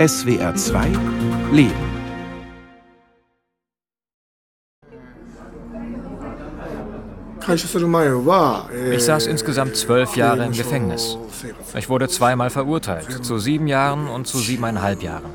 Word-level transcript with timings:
SWR 0.00 0.54
2 0.54 0.86
Leben. 1.52 1.74
Ich 8.94 9.04
saß 9.04 9.26
insgesamt 9.26 9.76
zwölf 9.76 10.16
Jahre 10.16 10.46
im 10.46 10.52
Gefängnis. 10.52 11.18
Ich 11.76 11.90
wurde 11.90 12.08
zweimal 12.08 12.48
verurteilt, 12.48 13.22
zu 13.22 13.36
sieben 13.36 13.66
Jahren 13.66 14.08
und 14.08 14.26
zu 14.26 14.38
siebeneinhalb 14.38 15.02
Jahren. 15.02 15.34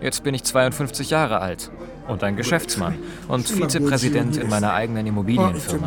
Jetzt 0.00 0.24
bin 0.24 0.32
ich 0.32 0.44
52 0.44 1.10
Jahre 1.10 1.42
alt 1.42 1.70
und 2.08 2.24
ein 2.24 2.36
Geschäftsmann 2.36 2.94
und 3.28 3.46
Vizepräsident 3.46 4.38
in 4.38 4.48
meiner 4.48 4.72
eigenen 4.72 5.06
Immobilienfirma. 5.06 5.86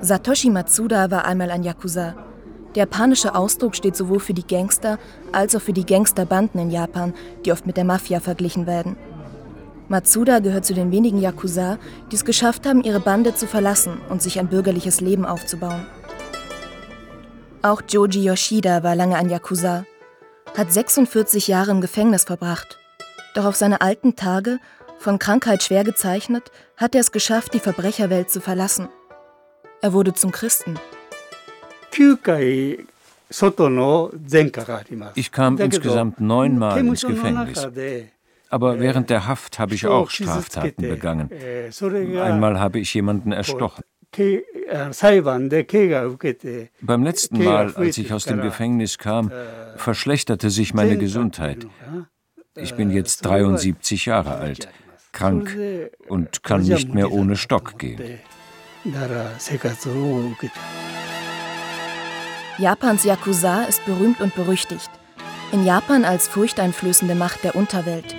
Satoshi 0.00 0.48
Matsuda 0.48 1.10
war 1.10 1.26
einmal 1.26 1.50
ein 1.50 1.62
Yakuza. 1.62 2.14
Der 2.74 2.82
japanische 2.82 3.34
Ausdruck 3.34 3.76
steht 3.76 3.94
sowohl 3.94 4.18
für 4.18 4.34
die 4.34 4.46
Gangster 4.46 4.98
als 5.32 5.54
auch 5.54 5.60
für 5.60 5.72
die 5.72 5.86
Gangsterbanden 5.86 6.60
in 6.60 6.70
Japan, 6.70 7.14
die 7.44 7.52
oft 7.52 7.66
mit 7.66 7.76
der 7.76 7.84
Mafia 7.84 8.18
verglichen 8.20 8.66
werden. 8.66 8.96
Matsuda 9.88 10.40
gehört 10.40 10.64
zu 10.64 10.74
den 10.74 10.90
wenigen 10.90 11.20
Yakuza, 11.20 11.78
die 12.10 12.16
es 12.16 12.24
geschafft 12.24 12.66
haben, 12.66 12.82
ihre 12.82 13.00
Bande 13.00 13.34
zu 13.34 13.46
verlassen 13.46 14.00
und 14.08 14.22
sich 14.22 14.40
ein 14.40 14.48
bürgerliches 14.48 15.00
Leben 15.00 15.26
aufzubauen. 15.26 15.86
Auch 17.62 17.82
Joji 17.88 18.24
Yoshida 18.24 18.82
war 18.82 18.96
lange 18.96 19.16
ein 19.16 19.30
Yakuza, 19.30 19.84
hat 20.56 20.72
46 20.72 21.48
Jahre 21.48 21.70
im 21.70 21.80
Gefängnis 21.80 22.24
verbracht. 22.24 22.78
Doch 23.34 23.44
auf 23.44 23.56
seine 23.56 23.80
alten 23.82 24.16
Tage, 24.16 24.58
von 24.98 25.18
Krankheit 25.18 25.62
schwer 25.62 25.84
gezeichnet, 25.84 26.50
hat 26.76 26.94
er 26.94 27.02
es 27.02 27.12
geschafft, 27.12 27.54
die 27.54 27.60
Verbrecherwelt 27.60 28.30
zu 28.30 28.40
verlassen. 28.40 28.88
Er 29.82 29.92
wurde 29.92 30.14
zum 30.14 30.32
Christen. 30.32 30.78
Ich 35.14 35.32
kam 35.32 35.58
insgesamt 35.58 36.20
neunmal 36.20 36.78
ins 36.78 37.04
Gefängnis. 37.06 37.66
Aber 38.50 38.78
während 38.78 39.10
der 39.10 39.26
Haft 39.26 39.58
habe 39.58 39.74
ich 39.74 39.86
auch 39.86 40.10
Straftaten 40.10 40.82
begangen. 40.82 41.30
Einmal 42.20 42.60
habe 42.60 42.78
ich 42.78 42.94
jemanden 42.94 43.32
erstochen. 43.32 43.82
Beim 46.80 47.02
letzten 47.02 47.42
Mal, 47.42 47.74
als 47.74 47.98
ich 47.98 48.12
aus 48.12 48.24
dem 48.24 48.40
Gefängnis 48.40 48.98
kam, 48.98 49.32
verschlechterte 49.76 50.50
sich 50.50 50.72
meine 50.74 50.96
Gesundheit. 50.96 51.66
Ich 52.56 52.74
bin 52.74 52.90
jetzt 52.90 53.24
73 53.24 54.06
Jahre 54.06 54.36
alt, 54.36 54.68
krank 55.10 55.56
und 56.06 56.44
kann 56.44 56.62
nicht 56.62 56.94
mehr 56.94 57.10
ohne 57.10 57.36
Stock 57.36 57.78
gehen. 57.78 58.20
Japans 62.58 63.02
Yakuza 63.02 63.64
ist 63.64 63.84
berühmt 63.84 64.20
und 64.20 64.34
berüchtigt. 64.36 64.88
In 65.50 65.66
Japan 65.66 66.04
als 66.04 66.28
furchteinflößende 66.28 67.16
Macht 67.16 67.42
der 67.42 67.56
Unterwelt 67.56 68.14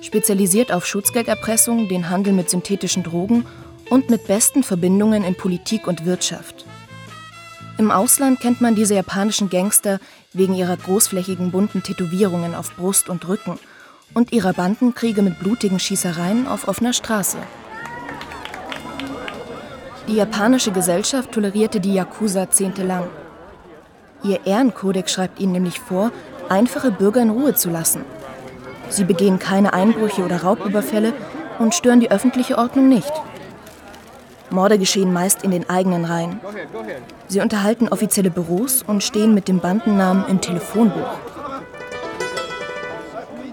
spezialisiert 0.00 0.72
auf 0.72 0.84
Schutzgelderpressung, 0.84 1.88
den 1.88 2.10
Handel 2.10 2.32
mit 2.32 2.50
synthetischen 2.50 3.04
Drogen 3.04 3.46
und 3.88 4.10
mit 4.10 4.26
besten 4.26 4.64
Verbindungen 4.64 5.22
in 5.22 5.36
Politik 5.36 5.86
und 5.86 6.04
Wirtschaft. 6.04 6.64
Im 7.78 7.92
Ausland 7.92 8.40
kennt 8.40 8.60
man 8.60 8.74
diese 8.74 8.94
japanischen 8.94 9.48
Gangster 9.48 10.00
wegen 10.32 10.54
ihrer 10.54 10.76
großflächigen 10.76 11.52
bunten 11.52 11.84
Tätowierungen 11.84 12.56
auf 12.56 12.74
Brust 12.74 13.08
und 13.08 13.28
Rücken 13.28 13.60
und 14.12 14.32
ihrer 14.32 14.52
Bandenkriege 14.52 15.22
mit 15.22 15.38
blutigen 15.38 15.78
Schießereien 15.78 16.48
auf 16.48 16.66
offener 16.66 16.92
Straße. 16.92 17.38
Die 20.08 20.16
japanische 20.16 20.72
Gesellschaft 20.72 21.30
tolerierte 21.30 21.78
die 21.78 21.94
Yakuza 21.94 22.50
zehntelang. 22.50 23.08
Ihr 24.24 24.46
Ehrenkodex 24.46 25.12
schreibt 25.12 25.40
ihnen 25.40 25.52
nämlich 25.52 25.80
vor, 25.80 26.10
einfache 26.48 26.90
Bürger 26.90 27.22
in 27.22 27.30
Ruhe 27.30 27.54
zu 27.54 27.70
lassen– 27.70 28.04
Sie 28.92 29.04
begehen 29.04 29.38
keine 29.38 29.72
Einbrüche 29.72 30.22
oder 30.22 30.42
Raubüberfälle 30.42 31.14
und 31.58 31.74
stören 31.74 32.00
die 32.00 32.10
öffentliche 32.10 32.58
Ordnung 32.58 32.90
nicht. 32.90 33.12
Morde 34.50 34.78
geschehen 34.78 35.14
meist 35.14 35.44
in 35.44 35.50
den 35.50 35.70
eigenen 35.70 36.04
Reihen. 36.04 36.38
Sie 37.26 37.40
unterhalten 37.40 37.88
offizielle 37.88 38.30
Büros 38.30 38.82
und 38.82 39.02
stehen 39.02 39.32
mit 39.32 39.48
dem 39.48 39.60
Bandennamen 39.60 40.26
im 40.28 40.42
Telefonbuch. 40.42 41.08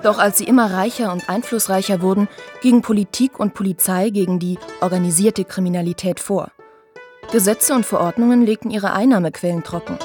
Doch 0.03 0.19
als 0.19 0.38
sie 0.38 0.44
immer 0.44 0.74
reicher 0.74 1.12
und 1.13 1.30
einflussreicher 1.30 2.01
wurden, 2.01 2.28
gingen 2.62 2.81
Politik 2.81 3.40
und 3.40 3.53
Polizei 3.53 4.09
gegen 4.09 4.40
die 4.40 4.57
organisierte 4.81 5.46
Kriminalität 5.46 6.19
vor. 6.19 6.51
Gesetze 7.31 7.74
und 7.74 7.86
Verordnungen 7.86 8.46
legten 8.46 8.72
ihre 8.72 8.91
Einnahmequellen 8.91 9.63
trocken. 9.63 9.97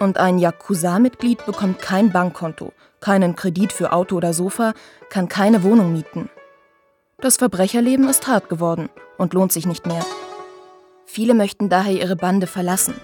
Und 0.00 0.16
ein 0.16 0.38
Yakuza-Mitglied 0.38 1.44
bekommt 1.44 1.78
kein 1.78 2.10
Bankkonto, 2.10 2.72
keinen 3.00 3.36
Kredit 3.36 3.70
für 3.70 3.92
Auto 3.92 4.16
oder 4.16 4.32
Sofa, 4.32 4.72
kann 5.10 5.28
keine 5.28 5.62
Wohnung 5.62 5.92
mieten. 5.92 6.30
Das 7.18 7.36
Verbrecherleben 7.36 8.08
ist 8.08 8.26
hart 8.26 8.48
geworden 8.48 8.88
und 9.18 9.34
lohnt 9.34 9.52
sich 9.52 9.66
nicht 9.66 9.86
mehr. 9.86 10.02
Viele 11.04 11.34
möchten 11.34 11.68
daher 11.68 11.92
ihre 11.92 12.16
Bande 12.16 12.46
verlassen. 12.46 12.94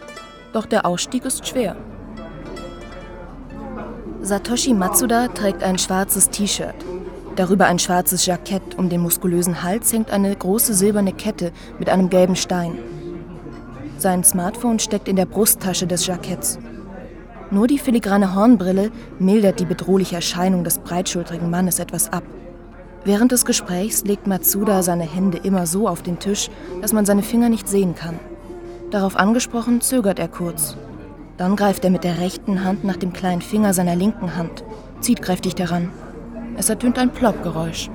Doch 0.54 0.64
der 0.64 0.86
Ausstieg 0.86 1.26
ist 1.26 1.46
schwer. 1.46 1.76
Satoshi 4.22 4.72
Matsuda 4.72 5.28
trägt 5.28 5.62
ein 5.62 5.78
schwarzes 5.78 6.30
T-Shirt. 6.30 6.74
Darüber 7.36 7.66
ein 7.66 7.78
schwarzes 7.78 8.24
Jackett. 8.24 8.78
Um 8.78 8.88
den 8.88 9.02
muskulösen 9.02 9.62
Hals 9.62 9.92
hängt 9.92 10.10
eine 10.10 10.34
große 10.34 10.72
silberne 10.72 11.12
Kette 11.12 11.52
mit 11.78 11.90
einem 11.90 12.08
gelben 12.08 12.36
Stein. 12.36 12.78
Sein 13.98 14.24
Smartphone 14.24 14.78
steckt 14.78 15.08
in 15.08 15.16
der 15.16 15.26
Brusttasche 15.26 15.86
des 15.86 16.06
Jacketts. 16.06 16.58
Nur 17.50 17.68
die 17.68 17.78
filigrane 17.78 18.34
Hornbrille 18.34 18.90
mildert 19.18 19.60
die 19.60 19.64
bedrohliche 19.64 20.16
Erscheinung 20.16 20.64
des 20.64 20.78
breitschultrigen 20.78 21.48
Mannes 21.48 21.78
etwas 21.78 22.12
ab. 22.12 22.24
Während 23.04 23.30
des 23.30 23.44
Gesprächs 23.44 24.04
legt 24.04 24.26
Matsuda 24.26 24.82
seine 24.82 25.04
Hände 25.04 25.38
immer 25.38 25.66
so 25.66 25.86
auf 25.86 26.02
den 26.02 26.18
Tisch, 26.18 26.50
dass 26.82 26.92
man 26.92 27.06
seine 27.06 27.22
Finger 27.22 27.48
nicht 27.48 27.68
sehen 27.68 27.94
kann. 27.94 28.18
Darauf 28.90 29.16
angesprochen 29.16 29.80
zögert 29.80 30.18
er 30.18 30.26
kurz. 30.26 30.76
Dann 31.36 31.54
greift 31.54 31.84
er 31.84 31.90
mit 31.90 32.02
der 32.02 32.18
rechten 32.18 32.64
Hand 32.64 32.82
nach 32.82 32.96
dem 32.96 33.12
kleinen 33.12 33.42
Finger 33.42 33.74
seiner 33.74 33.94
linken 33.94 34.36
Hand, 34.36 34.64
zieht 35.00 35.22
kräftig 35.22 35.54
daran. 35.54 35.90
Es 36.56 36.68
ertönt 36.68 36.98
ein 36.98 37.12
Ploppgeräusch. 37.12 37.90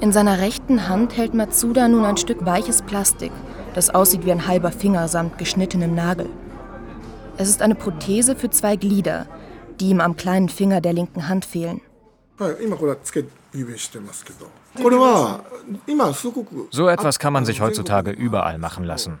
In 0.00 0.12
seiner 0.12 0.40
rechten 0.40 0.88
Hand 0.88 1.16
hält 1.16 1.32
Matsuda 1.32 1.88
nun 1.88 2.04
ein 2.04 2.18
Stück 2.18 2.44
weiches 2.44 2.82
Plastik, 2.82 3.32
das 3.74 3.94
aussieht 3.94 4.26
wie 4.26 4.32
ein 4.32 4.46
halber 4.46 4.72
Finger 4.72 5.08
samt 5.08 5.38
geschnittenem 5.38 5.94
Nagel. 5.94 6.28
Es 7.36 7.48
ist 7.48 7.62
eine 7.62 7.74
Prothese 7.74 8.36
für 8.36 8.50
zwei 8.50 8.76
Glieder, 8.76 9.26
die 9.80 9.90
ihm 9.90 10.00
am 10.00 10.16
kleinen 10.16 10.48
Finger 10.48 10.80
der 10.80 10.92
linken 10.92 11.28
Hand 11.28 11.44
fehlen. 11.44 11.80
So 16.70 16.88
etwas 16.88 17.18
kann 17.18 17.32
man 17.32 17.44
sich 17.44 17.60
heutzutie 17.60 18.10
überall 18.12 18.58
machen 18.58 18.84
lassen. 18.84 19.20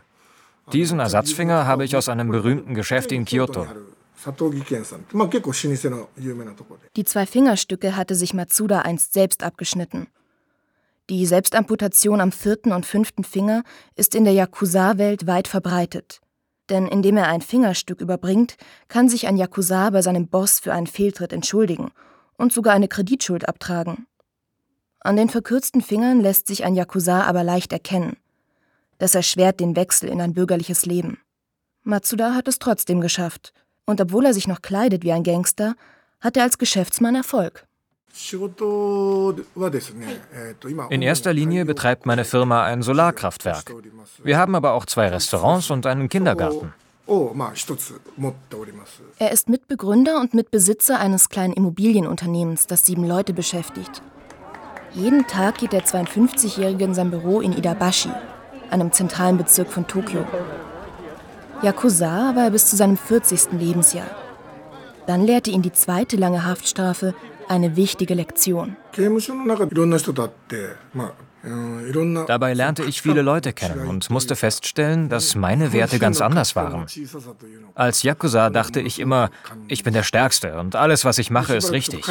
Diesen 0.72 0.98
Ersatzfinger 0.98 1.66
habe 1.66 1.84
ich 1.84 1.96
aus 1.96 2.08
einem 2.08 2.30
berühmten 2.30 2.74
Geschäft 2.74 3.12
in 3.12 3.24
Kyoto. 3.24 3.66
Die 6.96 7.04
zwei 7.04 7.26
Fingerstücke 7.26 7.96
hatte 7.96 8.14
sich 8.14 8.32
Matsuda 8.32 8.80
einst 8.80 9.12
selbst 9.12 9.42
abgeschnitten. 9.42 10.06
Die 11.10 11.26
Selbstamputation 11.26 12.20
am 12.20 12.32
vierten 12.32 12.72
und 12.72 12.86
fünften 12.86 13.24
Finger 13.24 13.62
ist 13.94 14.14
in 14.14 14.24
der 14.24 14.32
Yakuza-Welt 14.32 15.26
weit 15.26 15.48
verbreitet. 15.48 16.22
Denn 16.70 16.86
indem 16.86 17.16
er 17.16 17.28
ein 17.28 17.42
Fingerstück 17.42 18.00
überbringt, 18.00 18.56
kann 18.88 19.08
sich 19.08 19.26
ein 19.26 19.36
Yakuza 19.36 19.90
bei 19.90 20.02
seinem 20.02 20.28
Boss 20.28 20.60
für 20.60 20.72
einen 20.72 20.86
Fehltritt 20.86 21.32
entschuldigen 21.32 21.90
und 22.36 22.52
sogar 22.52 22.74
eine 22.74 22.88
Kreditschuld 22.88 23.48
abtragen. 23.48 24.06
An 25.00 25.16
den 25.16 25.28
verkürzten 25.28 25.82
Fingern 25.82 26.20
lässt 26.20 26.46
sich 26.46 26.64
ein 26.64 26.74
Yakuza 26.74 27.24
aber 27.24 27.44
leicht 27.44 27.72
erkennen. 27.72 28.16
Das 28.98 29.14
erschwert 29.14 29.60
den 29.60 29.76
Wechsel 29.76 30.08
in 30.08 30.20
ein 30.20 30.32
bürgerliches 30.32 30.86
Leben. 30.86 31.18
Matsuda 31.82 32.34
hat 32.34 32.48
es 32.48 32.58
trotzdem 32.58 33.02
geschafft. 33.02 33.52
Und 33.84 34.00
obwohl 34.00 34.24
er 34.24 34.32
sich 34.32 34.48
noch 34.48 34.62
kleidet 34.62 35.04
wie 35.04 35.12
ein 35.12 35.22
Gangster, 35.22 35.74
hat 36.20 36.38
er 36.38 36.44
als 36.44 36.56
Geschäftsmann 36.56 37.14
Erfolg. 37.14 37.66
In 40.90 41.02
erster 41.02 41.32
Linie 41.32 41.64
betreibt 41.64 42.06
meine 42.06 42.24
Firma 42.24 42.62
ein 42.62 42.82
Solarkraftwerk. 42.82 43.74
Wir 44.22 44.38
haben 44.38 44.54
aber 44.54 44.72
auch 44.74 44.86
zwei 44.86 45.08
Restaurants 45.08 45.70
und 45.70 45.84
einen 45.84 46.08
Kindergarten. 46.08 46.72
Er 49.18 49.32
ist 49.32 49.48
Mitbegründer 49.48 50.20
und 50.20 50.32
Mitbesitzer 50.32 51.00
eines 51.00 51.28
kleinen 51.28 51.54
Immobilienunternehmens, 51.54 52.68
das 52.68 52.86
sieben 52.86 53.04
Leute 53.06 53.32
beschäftigt. 53.32 54.00
Jeden 54.92 55.26
Tag 55.26 55.58
geht 55.58 55.72
der 55.72 55.84
52-Jährige 55.84 56.84
in 56.84 56.94
sein 56.94 57.10
Büro 57.10 57.40
in 57.40 57.52
Idabashi, 57.52 58.10
einem 58.70 58.92
zentralen 58.92 59.38
Bezirk 59.38 59.72
von 59.72 59.88
Tokio. 59.88 60.24
Yakuza 61.62 62.36
war 62.36 62.44
er 62.44 62.50
bis 62.50 62.70
zu 62.70 62.76
seinem 62.76 62.96
40. 62.96 63.52
Lebensjahr. 63.58 64.06
Dann 65.06 65.26
lehrte 65.26 65.50
ihn 65.50 65.62
die 65.62 65.72
zweite 65.72 66.16
lange 66.16 66.44
Haftstrafe 66.46 67.14
eine 67.48 67.76
wichtige 67.76 68.14
Lektion. 68.14 68.76
Dabei 72.26 72.54
lernte 72.54 72.84
ich 72.84 73.02
viele 73.02 73.20
Leute 73.20 73.52
kennen 73.52 73.86
und 73.86 74.08
musste 74.08 74.34
feststellen, 74.34 75.10
dass 75.10 75.34
meine 75.34 75.74
Werte 75.74 75.98
ganz 75.98 76.22
anders 76.22 76.56
waren. 76.56 76.86
Als 77.74 78.02
Yakuza 78.02 78.48
dachte 78.48 78.80
ich 78.80 78.98
immer, 78.98 79.30
ich 79.68 79.82
bin 79.82 79.92
der 79.92 80.04
Stärkste 80.04 80.58
und 80.58 80.74
alles, 80.74 81.04
was 81.04 81.18
ich 81.18 81.30
mache, 81.30 81.54
ist 81.54 81.70
richtig. 81.70 82.08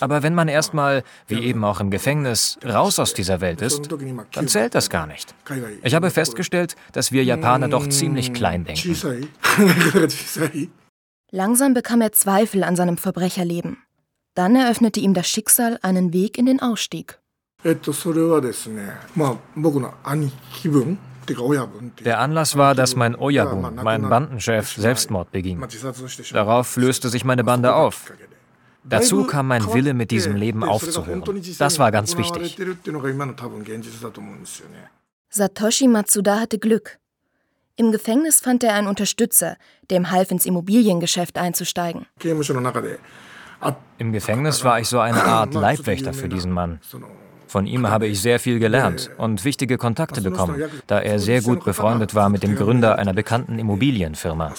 Aber 0.00 0.22
wenn 0.22 0.34
man 0.34 0.46
erstmal, 0.46 1.02
wie 1.26 1.40
eben 1.40 1.64
auch 1.64 1.80
im 1.80 1.90
Gefängnis, 1.90 2.58
raus 2.64 3.00
aus 3.00 3.12
dieser 3.12 3.40
Welt 3.40 3.60
ist, 3.60 3.88
dann 4.32 4.46
zählt 4.46 4.76
das 4.76 4.88
gar 4.88 5.08
nicht. 5.08 5.34
Ich 5.82 5.94
habe 5.94 6.10
festgestellt, 6.10 6.76
dass 6.92 7.10
wir 7.10 7.24
Japaner 7.24 7.68
doch 7.68 7.88
ziemlich 7.88 8.32
klein 8.32 8.64
denken. 8.64 8.94
Langsam 11.32 11.74
bekam 11.74 12.00
er 12.00 12.12
Zweifel 12.12 12.62
an 12.62 12.76
seinem 12.76 12.98
Verbrecherleben. 12.98 13.78
Dann 14.36 14.54
eröffnete 14.54 15.00
ihm 15.00 15.14
das 15.14 15.26
Schicksal 15.28 15.78
einen 15.80 16.12
Weg 16.12 16.36
in 16.36 16.44
den 16.44 16.60
Ausstieg. 16.60 17.18
Der 22.04 22.18
Anlass 22.20 22.56
war, 22.56 22.74
dass 22.74 22.96
mein 22.96 23.16
Oyabun, 23.16 23.74
mein 23.82 24.02
Bandenchef, 24.08 24.74
Selbstmord 24.74 25.32
beging. 25.32 25.66
Darauf 26.32 26.76
löste 26.76 27.08
sich 27.08 27.24
meine 27.24 27.44
Bande 27.44 27.74
auf. 27.74 28.12
Dazu 28.84 29.24
kam 29.24 29.48
mein 29.48 29.72
Wille, 29.72 29.94
mit 29.94 30.10
diesem 30.10 30.36
Leben 30.36 30.62
aufzuhören. 30.62 31.24
Das 31.58 31.78
war 31.78 31.90
ganz 31.90 32.16
wichtig. 32.18 32.58
Satoshi 35.30 35.88
Matsuda 35.88 36.40
hatte 36.40 36.58
Glück. 36.58 36.98
Im 37.76 37.90
Gefängnis 37.90 38.40
fand 38.40 38.62
er 38.64 38.74
einen 38.74 38.86
Unterstützer, 38.86 39.56
der 39.88 39.96
ihm 39.96 40.10
half, 40.10 40.30
ins 40.30 40.44
Immobiliengeschäft 40.46 41.38
einzusteigen. 41.38 42.06
Im 43.98 44.12
Gefängnis 44.12 44.64
war 44.64 44.80
ich 44.80 44.88
so 44.88 44.98
eine 44.98 45.24
Art 45.24 45.54
Leibwächter 45.54 46.12
für 46.12 46.28
diesen 46.28 46.52
Mann. 46.52 46.80
Von 47.46 47.66
ihm 47.66 47.88
habe 47.88 48.06
ich 48.06 48.20
sehr 48.20 48.40
viel 48.40 48.58
gelernt 48.58 49.10
und 49.18 49.44
wichtige 49.44 49.78
Kontakte 49.78 50.20
bekommen, 50.20 50.62
da 50.86 51.00
er 51.00 51.18
sehr 51.18 51.42
gut 51.42 51.64
befreundet 51.64 52.14
war 52.14 52.28
mit 52.28 52.42
dem 52.42 52.56
Gründer 52.56 52.98
einer 52.98 53.14
bekannten 53.14 53.58
Immobilienfirma. 53.58 54.52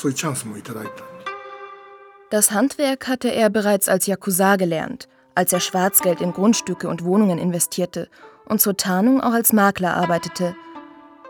Das 2.30 2.52
Handwerk 2.52 3.08
hatte 3.08 3.30
er 3.30 3.50
bereits 3.50 3.88
als 3.88 4.08
Yakuza 4.08 4.56
gelernt, 4.56 5.08
als 5.36 5.54
er 5.54 5.60
Schwarzgeld 5.60 6.22
in 6.22 6.34
Grundstücke 6.34 6.90
und 6.90 7.04
Wohnungen 7.04 7.38
investierte 7.40 8.10
und 8.48 8.62
zur 8.62 8.76
Tarnung 8.78 9.22
auch 9.22 9.34
als 9.34 9.54
Makler 9.54 9.96
arbeitete. 9.96 10.56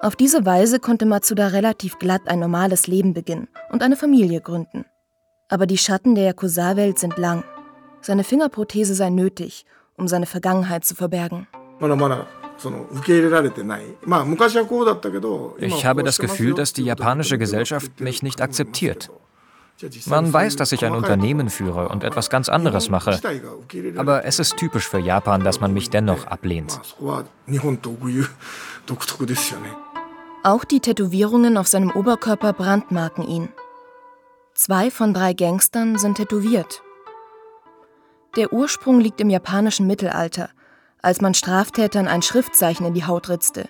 Auf 0.02 0.16
diese 0.16 0.46
Weise 0.46 0.80
konnte 0.80 1.06
Matsuda 1.06 1.48
relativ 1.48 1.98
glatt 1.98 2.22
ein 2.28 2.40
normales 2.40 2.88
Leben 2.88 3.14
beginnen 3.14 3.48
und 3.72 3.82
eine 3.82 3.96
Familie 3.96 4.42
gründen. 4.42 4.86
Aber 5.50 5.66
die 5.66 5.78
Schatten 5.78 6.14
der 6.14 6.26
Yakuza-Welt 6.26 7.00
sind 7.00 7.18
lang. 7.18 7.44
Seine 8.08 8.24
Fingerprothese 8.24 8.96
sei 8.96 9.10
nötig, 9.10 9.66
um 9.98 10.08
seine 10.08 10.28
Vergangenheit 10.28 10.86
zu 10.86 10.96
verbergen. 10.96 11.46
Ich 15.58 15.86
habe 15.86 16.04
das 16.04 16.18
Gefühl, 16.18 16.54
dass 16.54 16.72
die 16.72 16.86
japanische 16.86 17.38
Gesellschaft 17.38 18.00
mich 18.00 18.24
nicht 18.24 18.42
akzeptiert. 18.42 19.10
Man 20.06 20.32
weiß, 20.32 20.56
dass 20.56 20.72
ich 20.72 20.86
ein 20.86 20.94
Unternehmen 20.94 21.50
führe 21.50 21.90
und 21.90 22.06
etwas 22.06 22.30
ganz 22.30 22.48
anderes 22.48 22.90
mache. 22.90 23.20
Aber 23.98 24.24
es 24.24 24.40
ist 24.40 24.56
typisch 24.56 24.88
für 24.88 25.00
Japan, 25.00 25.44
dass 25.44 25.60
man 25.60 25.74
mich 25.74 25.90
dennoch 25.90 26.28
ablehnt. 26.28 26.80
Auch 30.44 30.64
die 30.64 30.80
Tätowierungen 30.80 31.58
auf 31.58 31.68
seinem 31.68 31.92
Oberkörper 31.92 32.54
brandmarken 32.54 33.28
ihn. 33.28 33.50
Zwei 34.54 34.92
von 34.92 35.14
drei 35.14 35.34
Gangstern 35.34 35.98
sind 35.98 36.16
tätowiert. 36.16 36.84
Der 38.38 38.54
Ursprung 38.54 39.00
liegt 39.00 39.20
im 39.20 39.30
japanischen 39.30 39.88
Mittelalter, 39.88 40.50
als 41.02 41.22
man 41.22 41.34
Straftätern 41.34 42.08
ein 42.08 42.22
Schriftzeichen 42.22 42.86
in 42.86 42.94
die 42.94 43.06
Haut 43.06 43.30
ritzte. 43.30 43.68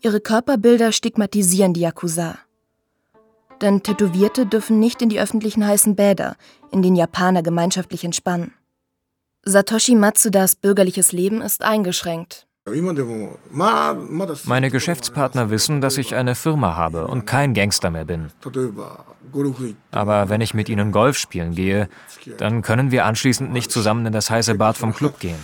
Ihre 0.00 0.20
Körperbilder 0.20 0.92
stigmatisieren 0.92 1.74
die 1.74 1.80
Yakuza. 1.80 2.38
Denn 3.60 3.82
Tätowierte 3.82 4.46
dürfen 4.46 4.78
nicht 4.78 5.02
in 5.02 5.08
die 5.08 5.20
öffentlichen 5.20 5.66
heißen 5.66 5.96
Bäder, 5.96 6.36
in 6.70 6.82
denen 6.82 6.96
Japaner 6.96 7.42
gemeinschaftlich 7.42 8.04
entspannen. 8.04 8.54
Satoshi 9.42 9.94
Matsudas 9.94 10.56
bürgerliches 10.56 11.12
Leben 11.12 11.42
ist 11.42 11.62
eingeschränkt. 11.62 12.47
Meine 14.44 14.70
Geschäftspartner 14.70 15.50
wissen, 15.50 15.80
dass 15.80 15.98
ich 15.98 16.14
eine 16.14 16.34
Firma 16.34 16.76
habe 16.76 17.06
und 17.06 17.26
kein 17.26 17.54
Gangster 17.54 17.90
mehr 17.90 18.04
bin. 18.04 18.30
Aber 19.90 20.28
wenn 20.28 20.40
ich 20.40 20.54
mit 20.54 20.68
ihnen 20.68 20.92
Golf 20.92 21.18
spielen 21.18 21.54
gehe, 21.54 21.88
dann 22.38 22.62
können 22.62 22.90
wir 22.90 23.04
anschließend 23.04 23.52
nicht 23.52 23.70
zusammen 23.70 24.06
in 24.06 24.12
das 24.12 24.30
heiße 24.30 24.54
Bad 24.54 24.76
vom 24.76 24.94
Club 24.94 25.20
gehen. 25.20 25.38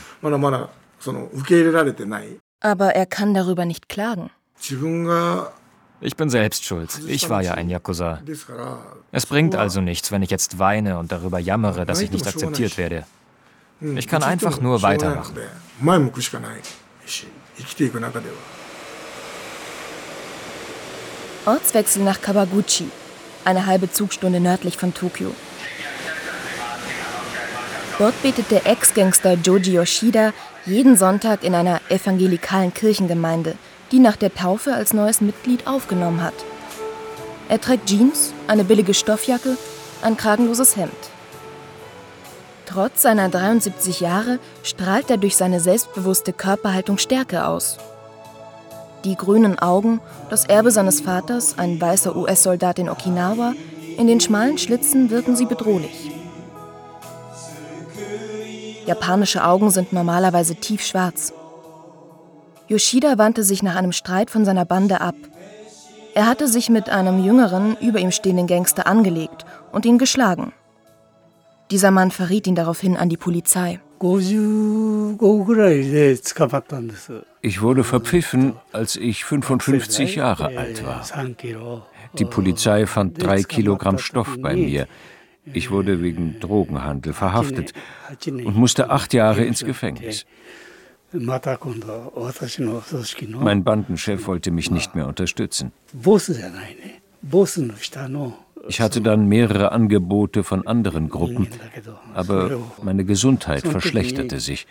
Aber 2.61 2.95
er 2.95 3.07
kann 3.07 3.35
darüber 3.35 3.65
nicht 3.65 3.89
klagen. 3.89 4.31
Ich 6.01 6.17
bin 6.17 6.29
selbst 6.29 6.65
schuld. 6.65 7.01
Ich 7.07 7.31
war 7.31 7.43
ja 7.43 7.55
ein 7.55 7.71
Yakuza. 7.71 8.21
Es 9.13 9.27
bringt 9.27 9.55
also 9.55 9.81
nichts, 9.81 10.13
wenn 10.13 10.23
ich 10.23 10.31
jetzt 10.31 10.59
weine 10.59 10.99
und 10.99 11.13
darüber 11.13 11.39
jammere, 11.39 11.87
dass 11.87 12.01
ich 12.01 12.11
nicht 12.11 12.27
akzeptiert 12.27 12.77
werde. 12.79 13.05
Ich 13.81 14.09
kann 14.09 14.23
einfach 14.23 14.61
nur 14.61 14.83
weitermachen. 14.83 15.35
Ortswechsel 21.47 22.03
nach 22.03 22.21
Kawaguchi, 22.21 22.91
eine 23.45 23.67
halbe 23.67 23.91
Zugstunde 23.91 24.41
nördlich 24.41 24.77
von 24.77 24.95
Tokio. 24.95 25.35
Dort 27.99 28.21
betet 28.23 28.51
der 28.51 28.67
Ex-Gangster 28.67 29.35
Joji 29.35 29.75
Yoshida 29.75 30.33
jeden 30.67 30.97
Sonntag 30.97 31.45
in 31.45 31.55
einer 31.55 31.81
evangelikalen 31.91 32.73
Kirchengemeinde, 32.75 33.57
die 33.93 33.99
nach 33.99 34.17
der 34.17 34.35
Taufe 34.35 34.75
als 34.75 34.93
neues 34.93 35.21
Mitglied 35.21 35.67
aufgenommen 35.67 36.23
hat. 36.23 36.35
Er 37.49 37.61
trägt 37.61 37.87
Jeans, 37.87 38.33
eine 38.49 38.65
billige 38.65 38.95
Stoffjacke, 38.95 39.57
ein 40.03 40.17
kragenloses 40.17 40.77
Hemd. 40.77 40.93
Trotz 42.75 43.03
seiner 43.03 43.29
73 43.29 44.01
Jahre 44.01 44.41
strahlt 44.65 45.09
er 45.09 45.17
durch 45.17 45.37
seine 45.37 45.61
selbstbewusste 45.61 46.33
Körperhaltung 46.33 46.99
Stärke 46.99 47.47
aus. 47.47 47.79
Die 49.05 49.15
grünen 49.15 49.57
Augen, 49.61 50.01
das 50.29 50.45
Erbe 50.45 50.73
seines 50.73 51.01
Vaters, 51.01 51.57
ein 51.57 51.81
weißer 51.81 52.17
US-Soldat 52.17 52.81
in 52.81 52.89
Okinawa, 52.89 53.53
in 53.97 54.09
den 54.09 54.19
schmalen 54.19 54.59
Schlitzen 54.59 55.11
wirken 55.11 55.37
sie 55.37 55.47
bedrohlich. 55.47 56.11
Japanische 58.87 59.45
Augen 59.45 59.71
sind 59.71 59.93
normalerweise 59.93 60.57
tiefschwarz. 60.57 61.33
Yoshida 62.67 63.19
wandte 63.19 63.45
sich 63.45 63.63
nach 63.63 63.77
einem 63.77 63.93
Streit 63.93 64.31
von 64.31 64.45
seiner 64.45 64.65
Bande 64.65 65.01
ab. 65.01 65.15
Er 66.15 66.27
hatte 66.27 66.49
sich 66.49 66.71
mit 66.71 66.91
einem 66.91 67.25
jüngeren, 67.25 67.77
über 67.81 68.01
ihm 68.01 68.11
stehenden 68.11 68.49
Gangster 68.49 68.89
angelegt 68.89 69.47
und 69.71 69.87
ihn 69.87 69.99
geschlagen. 69.99 70.53
Dieser 71.71 71.91
Mann 71.91 72.11
verriet 72.11 72.47
ihn 72.47 72.55
daraufhin 72.55 72.97
an 72.97 73.09
die 73.09 73.17
Polizei. 73.17 73.81
Ich 77.41 77.63
wurde 77.63 77.85
verpfiffen, 77.85 78.53
als 78.73 78.97
ich 78.97 79.25
55 79.25 80.17
Jahre 80.17 80.57
alt 80.59 80.85
war. 80.85 81.05
Die 82.19 82.25
Polizei 82.25 82.87
fand 82.87 83.23
drei 83.23 83.43
Kilogramm 83.43 83.99
Stoff 83.99 84.37
bei 84.41 84.55
mir. 84.55 84.87
Ich 85.47 85.71
wurde 85.71 86.03
wegen 86.03 86.39
Drogenhandel 86.41 87.13
verhaftet 87.13 87.73
und 88.27 88.57
musste 88.57 88.91
acht 88.91 89.15
Jahre 89.15 89.45
ins 89.45 89.65
Gefängnis. 89.65 90.27
Mein 93.41 93.65
Bandenchef 93.65 94.27
wollte 94.27 94.51
mich 94.51 94.71
nicht 94.71 94.95
mehr 94.95 95.07
unterstützen. 95.07 95.73
Ich 98.69 98.81
hatte 98.81 99.01
dann 99.01 99.27
mehrere 99.29 99.73
Angebote 99.73 100.45
von 100.45 100.67
anderen 100.67 101.09
Gruppen, 101.09 101.49
aber 102.15 102.59
meine 102.83 103.05
Gesundheit 103.05 103.67
verschlechterte 103.67 104.41
sich. 104.41 104.67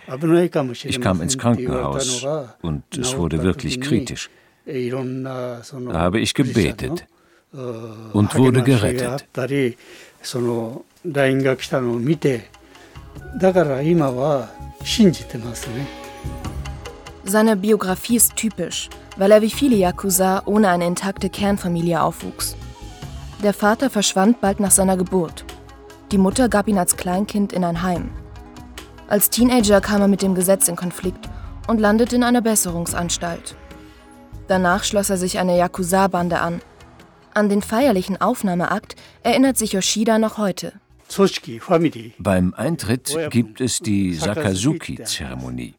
Ich 0.83 1.01
kam 1.01 1.21
ins 1.21 1.37
Krankenhaus 1.37 2.25
und 2.61 2.83
es 2.97 3.17
wurde 3.17 3.43
wirklich 3.43 3.81
kritisch. 3.81 4.29
Da 4.65 5.61
habe 5.93 6.19
ich 6.19 6.33
gebetet 6.33 7.05
und 8.13 8.35
wurde 8.35 8.63
gerettet. 8.63 9.25
Seine 17.25 17.55
Biografie 17.55 18.15
ist 18.17 18.35
typisch, 18.35 18.89
weil 19.17 19.31
er 19.31 19.41
wie 19.41 19.49
viele 19.49 19.75
Yakuza 19.75 20.41
ohne 20.45 20.69
eine 20.69 20.87
intakte 20.87 21.29
Kernfamilie 21.29 22.01
aufwuchs. 22.01 22.55
Der 23.43 23.53
Vater 23.53 23.89
verschwand 23.89 24.39
bald 24.39 24.61
nach 24.61 24.71
seiner 24.71 24.95
Geburt. 24.95 25.43
Die 26.13 26.17
Mutter 26.17 26.47
gab 26.47 26.69
ihn 26.69 26.77
als 26.77 26.95
Kleinkind 26.95 27.51
in 27.51 27.65
ein 27.65 27.81
Heim. 27.83 28.09
Als 29.09 29.29
Teenager 29.29 29.81
kam 29.81 29.99
er 29.99 30.07
mit 30.07 30.21
dem 30.21 30.33
Gesetz 30.33 30.69
in 30.69 30.77
Konflikt 30.77 31.29
und 31.67 31.81
landete 31.81 32.15
in 32.15 32.23
einer 32.23 32.41
Besserungsanstalt. 32.41 33.57
Danach 34.47 34.85
schloss 34.85 35.09
er 35.09 35.17
sich 35.17 35.39
einer 35.39 35.57
Yakuza-Bande 35.57 36.39
an. 36.39 36.61
An 37.33 37.49
den 37.49 37.61
feierlichen 37.61 38.21
Aufnahmeakt 38.21 38.95
erinnert 39.23 39.57
sich 39.57 39.73
Yoshida 39.73 40.19
noch 40.19 40.37
heute. 40.37 40.71
Beim 42.19 42.53
Eintritt 42.55 43.17
gibt 43.29 43.59
es 43.59 43.79
die 43.79 44.13
Sakazuki-Zeremonie. 44.13 45.75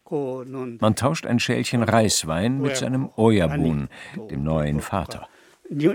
Man 0.81 0.95
tauscht 0.97 1.27
ein 1.27 1.41
Schälchen 1.41 1.83
Reiswein 1.83 2.61
mit 2.61 2.77
seinem 2.77 3.09
Oyabun, 3.17 3.89
dem 4.31 4.45
neuen 4.45 4.81
Vater. 4.81 5.29
Die 5.71 5.89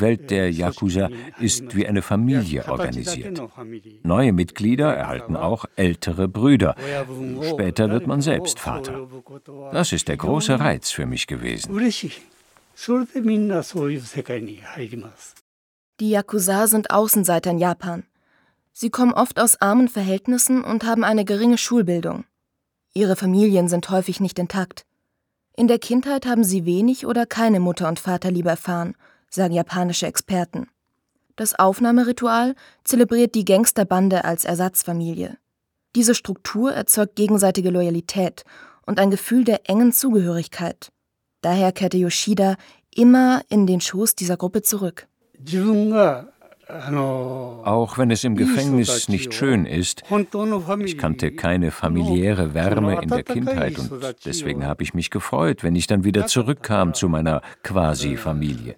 Welt 0.00 0.30
der 0.30 0.52
Yakuza 0.52 1.08
ist 1.40 1.76
wie 1.76 1.86
eine 1.86 2.02
Familie 2.02 2.68
organisiert. 2.68 3.42
Neue 4.02 4.32
Mitglieder 4.32 4.94
erhalten 4.94 5.36
auch 5.36 5.64
ältere 5.76 6.28
Brüder. 6.28 6.76
Später 7.42 7.90
wird 7.90 8.06
man 8.06 8.20
selbst 8.20 8.60
Vater. 8.60 9.08
Das 9.72 9.92
ist 9.92 10.06
der 10.08 10.16
große 10.16 10.60
Reiz 10.60 10.90
für 10.90 11.06
mich 11.06 11.26
gewesen. 11.26 11.76
Die 16.00 16.10
Yakuza 16.10 16.66
sind 16.66 16.90
Außenseiter 16.90 17.50
in 17.50 17.58
Japan. 17.58 18.04
Sie 18.72 18.90
kommen 18.90 19.12
oft 19.12 19.38
aus 19.38 19.60
armen 19.60 19.88
Verhältnissen 19.88 20.64
und 20.64 20.84
haben 20.84 21.04
eine 21.04 21.24
geringe 21.24 21.58
Schulbildung. 21.58 22.24
Ihre 22.94 23.16
Familien 23.16 23.68
sind 23.68 23.90
häufig 23.90 24.20
nicht 24.20 24.38
intakt. 24.38 24.86
In 25.54 25.68
der 25.68 25.78
Kindheit 25.78 26.26
haben 26.26 26.44
sie 26.44 26.64
wenig 26.64 27.06
oder 27.06 27.26
keine 27.26 27.60
Mutter- 27.60 27.88
und 27.88 28.00
Vaterliebe 28.00 28.48
erfahren, 28.48 28.94
sagen 29.28 29.52
japanische 29.52 30.06
Experten. 30.06 30.68
Das 31.36 31.58
Aufnahmeritual 31.58 32.54
zelebriert 32.84 33.34
die 33.34 33.44
Gangsterbande 33.44 34.24
als 34.24 34.44
Ersatzfamilie. 34.44 35.38
Diese 35.94 36.14
Struktur 36.14 36.72
erzeugt 36.72 37.16
gegenseitige 37.16 37.70
Loyalität 37.70 38.44
und 38.86 38.98
ein 38.98 39.10
Gefühl 39.10 39.44
der 39.44 39.68
engen 39.68 39.92
Zugehörigkeit. 39.92 40.90
Daher 41.42 41.72
kehrte 41.72 41.98
Yoshida 41.98 42.56
immer 42.94 43.42
in 43.48 43.66
den 43.66 43.80
Schoß 43.80 44.14
dieser 44.14 44.36
Gruppe 44.36 44.62
zurück. 44.62 45.06
Auch 46.74 47.98
wenn 47.98 48.10
es 48.10 48.24
im 48.24 48.34
Gefängnis 48.34 49.08
nicht 49.08 49.34
schön 49.34 49.66
ist, 49.66 50.02
ich 50.84 50.98
kannte 50.98 51.32
keine 51.32 51.70
familiäre 51.70 52.54
Wärme 52.54 53.02
in 53.02 53.10
der 53.10 53.22
Kindheit 53.22 53.78
und 53.78 53.90
deswegen 54.24 54.64
habe 54.66 54.82
ich 54.82 54.94
mich 54.94 55.10
gefreut, 55.10 55.62
wenn 55.62 55.76
ich 55.76 55.86
dann 55.86 56.04
wieder 56.04 56.26
zurückkam 56.26 56.94
zu 56.94 57.10
meiner 57.10 57.42
Quasi-Familie. 57.62 58.76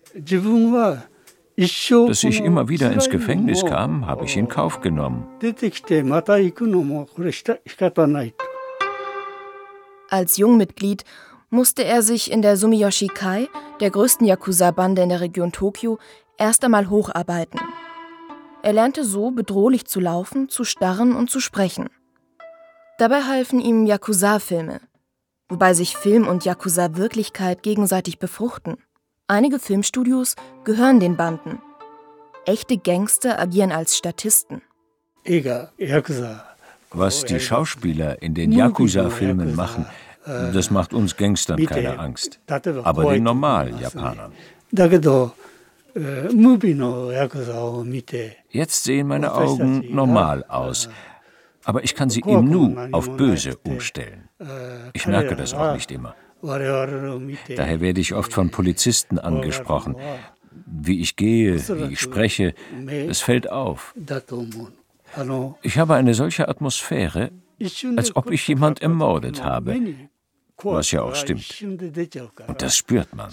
Dass 1.57 2.25
ich 2.25 2.41
immer 2.41 2.69
wieder 2.69 2.91
ins 2.91 3.09
Gefängnis 3.09 3.65
kam, 3.65 4.09
habe 4.09 4.25
ich 4.25 4.37
in 4.37 4.49
Kauf 4.49 4.81
genommen. 4.81 5.29
Als 10.11 10.37
Jungmitglied 10.37 11.05
musste 11.51 11.85
er 11.85 12.03
sich 12.03 12.33
in 12.33 12.43
der 12.43 12.57
Sumiyoshi 12.57 13.07
Kai, 13.07 13.49
der 13.81 13.91
größten 13.91 14.27
Yakuza-Bande 14.27 15.03
in 15.03 15.11
der 15.11 15.21
Region 15.21 15.53
Tokio, 15.53 15.99
erst 16.37 16.65
einmal 16.65 16.91
hocharbeiten. 16.91 17.61
Er 18.65 18.73
lernte 18.73 19.05
so 19.05 19.31
bedrohlich 19.31 19.85
zu 19.85 20.01
laufen, 20.01 20.49
zu 20.49 20.65
starren 20.65 21.15
und 21.15 21.31
zu 21.31 21.39
sprechen. 21.39 21.91
Dabei 22.97 23.25
halfen 23.25 23.61
ihm 23.61 23.85
Yakuza-Filme, 23.85 24.81
wobei 25.51 25.75
sich 25.75 25.99
Film 25.99 26.27
und 26.27 26.47
Yakuza-Wirklichkeit 26.47 27.63
gegenseitig 27.63 28.19
befruchten. 28.19 28.79
Einige 29.27 29.59
Filmstudios 29.59 30.35
gehören 30.65 30.99
den 30.99 31.15
Banden. 31.15 31.61
Echte 32.47 32.79
Gangster 32.79 33.39
agieren 33.39 33.71
als 33.71 33.99
Statisten. 33.99 34.63
Was 36.91 37.25
die 37.27 37.41
Schauspieler 37.41 38.23
in 38.23 38.33
den 38.33 38.51
Yakuza-Filmen 38.51 39.55
machen, 39.55 39.85
das 40.25 40.71
macht 40.71 40.95
uns 40.95 41.19
Gangstern 41.19 41.63
keine 41.67 41.99
Angst. 41.99 42.41
Aber 42.83 43.13
den 43.13 43.25
normalen 43.25 43.79
Japanern. 43.79 44.33
Jetzt 48.51 48.85
sehen 48.85 49.07
meine 49.07 49.33
Augen 49.33 49.95
normal 49.95 50.45
aus, 50.45 50.89
aber 51.65 51.85
ich 51.85 51.95
kann 51.95 52.11
sie 52.11 52.21
im 52.27 52.45
Nu 52.47 52.77
auf 52.93 53.17
böse 53.17 53.57
umstellen. 53.65 54.29
Ich 54.93 55.07
merke 55.07 55.37
das 55.37 55.55
auch 55.55 55.75
nicht 55.75 55.91
immer. 55.93 56.15
Daher 56.43 57.81
werde 57.81 58.01
ich 58.01 58.13
oft 58.13 58.33
von 58.33 58.51
Polizisten 58.51 59.19
angesprochen. 59.19 59.97
Wie 60.67 61.01
ich 61.01 61.17
gehe, 61.17 61.57
wie 61.57 61.93
ich 61.93 62.01
spreche, 62.01 62.55
es 62.87 63.21
fällt 63.21 63.51
auf. 63.51 63.95
Ich 65.63 65.79
habe 65.79 65.95
eine 65.95 66.15
solche 66.15 66.49
Atmosphäre, 66.49 67.31
als 67.97 68.17
ob 68.17 68.31
ich 68.31 68.47
jemand 68.49 68.83
ermordet 68.83 69.45
habe, 69.45 69.81
was 70.63 70.91
ja 70.91 71.03
auch 71.03 71.15
stimmt. 71.15 71.65
Und 72.47 72.63
das 72.63 72.77
spürt 72.77 73.15
man. 73.15 73.31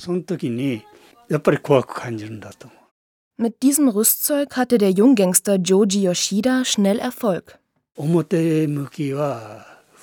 Mit 3.37 3.63
diesem 3.63 3.87
Rüstzeug 3.89 4.57
hatte 4.57 4.77
der 4.77 4.91
Junggangster 4.91 5.55
Joji 5.55 6.03
Yoshida 6.03 6.65
schnell 6.65 6.99
Erfolg. 6.99 7.57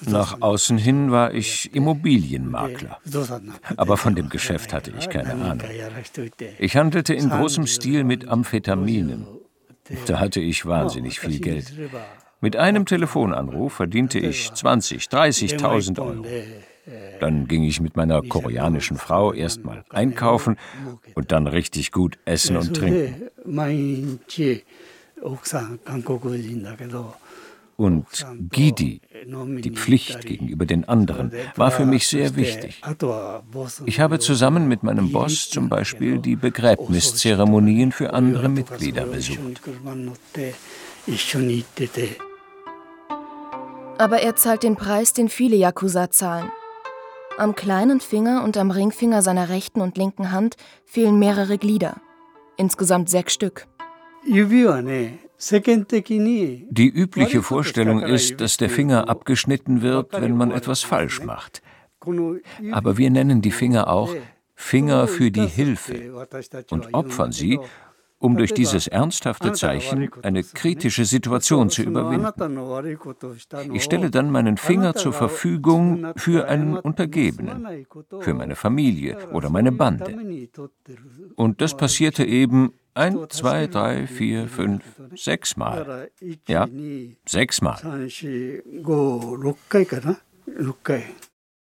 Nach 0.07 0.41
außen 0.41 0.79
hin 0.79 1.11
war 1.11 1.35
ich 1.35 1.75
Immobilienmakler. 1.75 2.99
Aber 3.77 3.97
von 3.97 4.15
dem 4.15 4.29
Geschäft 4.29 4.73
hatte 4.73 4.93
ich 4.97 5.09
keine 5.09 5.35
Ahnung. 5.35 5.67
Ich 6.59 6.77
handelte 6.77 7.15
in 7.15 7.29
großem 7.29 7.67
Stil 7.67 8.05
mit 8.05 8.29
Amphetaminen. 8.29 9.27
Da 10.07 10.21
hatte 10.21 10.41
ich 10.41 10.67
wahnsinnig 10.67 11.21
viel 11.21 11.41
Geld. 11.41 11.73
Mit 12.41 12.57
einem 12.57 12.87
Telefonanruf 12.87 13.73
verdiente 13.73 14.19
ich 14.19 14.53
20, 14.53 15.07
30.000 15.07 15.99
Euro. 16.01 16.25
Dann 17.21 17.49
ging 17.49 17.65
ich 17.65 17.81
mit 17.81 17.97
meiner 17.97 18.23
koreanischen 18.23 18.97
Frau 18.97 19.33
erstmal 19.33 19.85
einkaufen 19.91 20.57
und 21.15 21.33
dann 21.33 21.47
richtig 21.47 21.93
gut 21.93 22.19
essen 22.25 22.57
und 22.57 22.75
trinken. 22.75 23.31
Und 27.77 28.07
Gidi, 28.51 29.01
die 29.25 29.71
Pflicht 29.71 30.27
gegenüber 30.27 30.67
den 30.67 30.89
anderen, 30.89 31.33
war 31.55 31.71
für 31.71 31.87
mich 31.87 32.09
sehr 32.09 32.35
wichtig. 32.35 32.83
Ich 33.87 34.01
habe 34.01 34.19
zusammen 34.19 34.67
mit 34.67 34.83
meinem 34.83 35.13
Boss 35.13 35.49
zum 35.49 35.69
Beispiel 35.69 36.19
die 36.19 36.35
Begräbniszeremonien 36.35 37.93
für 37.93 38.13
andere 38.13 38.49
Mitglieder 38.49 39.07
besucht. 39.07 39.61
Aber 43.99 44.21
er 44.21 44.37
zahlt 44.37 44.63
den 44.65 44.75
Preis, 44.77 45.13
den 45.13 45.29
viele 45.29 45.57
Yakuza 45.57 46.11
zahlen. 46.11 46.51
Am 47.39 47.55
kleinen 47.55 48.01
Finger 48.01 48.43
und 48.43 48.57
am 48.57 48.73
Ringfinger 48.73 49.23
seiner 49.23 49.49
rechten 49.49 49.81
und 49.81 49.97
linken 49.97 50.33
Hand 50.33 50.57
fehlen 50.85 51.21
mehrere 51.21 51.57
Glieder. 51.57 52.01
Insgesamt 52.57 53.09
sechs 53.09 53.33
Stück. 53.33 53.69
Die 56.71 56.89
übliche 56.89 57.43
Vorstellung 57.43 58.03
ist, 58.03 58.41
dass 58.41 58.57
der 58.57 58.69
Finger 58.69 59.09
abgeschnitten 59.09 59.83
wird, 59.83 60.21
wenn 60.21 60.37
man 60.37 60.51
etwas 60.51 60.83
falsch 60.83 61.23
macht. 61.23 61.63
Aber 62.73 62.99
wir 62.99 63.11
nennen 63.11 63.41
die 63.41 63.53
Finger 63.53 63.89
auch 63.89 64.13
Finger 64.57 65.07
für 65.07 65.31
die 65.31 65.47
Hilfe 65.47 66.27
und 66.71 66.93
opfern 66.93 67.31
sie, 67.31 67.61
um 68.19 68.37
durch 68.37 68.53
dieses 68.53 68.87
ernsthafte 68.87 69.53
Zeichen 69.53 70.11
eine 70.23 70.43
kritische 70.43 71.05
Situation 71.05 71.71
zu 71.71 71.83
überwinden. 71.83 72.27
Ich 73.73 73.85
stelle 73.85 74.11
dann 74.11 74.31
meinen 74.31 74.57
Finger 74.57 74.95
zur 74.95 75.13
Verfügung 75.13 76.13
für 76.17 76.49
einen 76.49 76.77
Untergebenen, 76.77 77.87
für 78.21 78.35
meine 78.35 78.57
Familie 78.57 79.29
oder 79.33 79.51
meine 79.51 79.73
Bande. 79.73 80.17
Und 81.37 81.61
das 81.61 81.77
passierte 81.77 82.25
eben 82.25 82.73
ein, 82.95 83.31
zwei, 83.31 83.69
drei, 83.69 84.07
vier, 84.07 84.49
fünf, 84.49 84.83
sechs 85.15 85.57
Mal. 85.57 86.11
Ja, 86.49 86.67
sechs 87.25 87.63
Mal. 87.63 88.09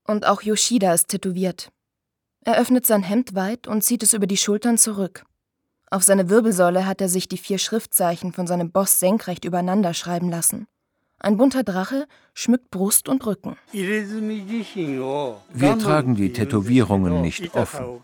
Und 0.04 0.26
auch 0.26 0.42
Yoshida 0.42 0.92
ist 0.92 1.08
tätowiert. 1.08 1.72
Er 2.44 2.58
öffnet 2.60 2.86
sein 2.86 3.02
Hemd 3.02 3.34
weit 3.34 3.68
und 3.68 3.82
zieht 3.82 4.02
es 4.02 4.12
über 4.12 4.26
die 4.26 4.36
Schultern 4.36 4.76
zurück. 4.76 5.24
Auf 5.92 6.04
seine 6.04 6.30
Wirbelsäule 6.30 6.86
hat 6.86 7.02
er 7.02 7.10
sich 7.10 7.28
die 7.28 7.36
vier 7.36 7.58
Schriftzeichen 7.58 8.32
von 8.32 8.46
seinem 8.46 8.70
Boss 8.70 8.98
senkrecht 8.98 9.44
übereinander 9.44 9.92
schreiben 9.92 10.30
lassen. 10.30 10.66
Ein 11.18 11.36
bunter 11.36 11.64
Drache 11.64 12.06
schmückt 12.32 12.70
Brust 12.70 13.10
und 13.10 13.26
Rücken. 13.26 13.56
Wir 13.72 15.78
tragen 15.78 16.16
die 16.16 16.32
Tätowierungen 16.32 17.20
nicht 17.20 17.54
offen, 17.54 18.00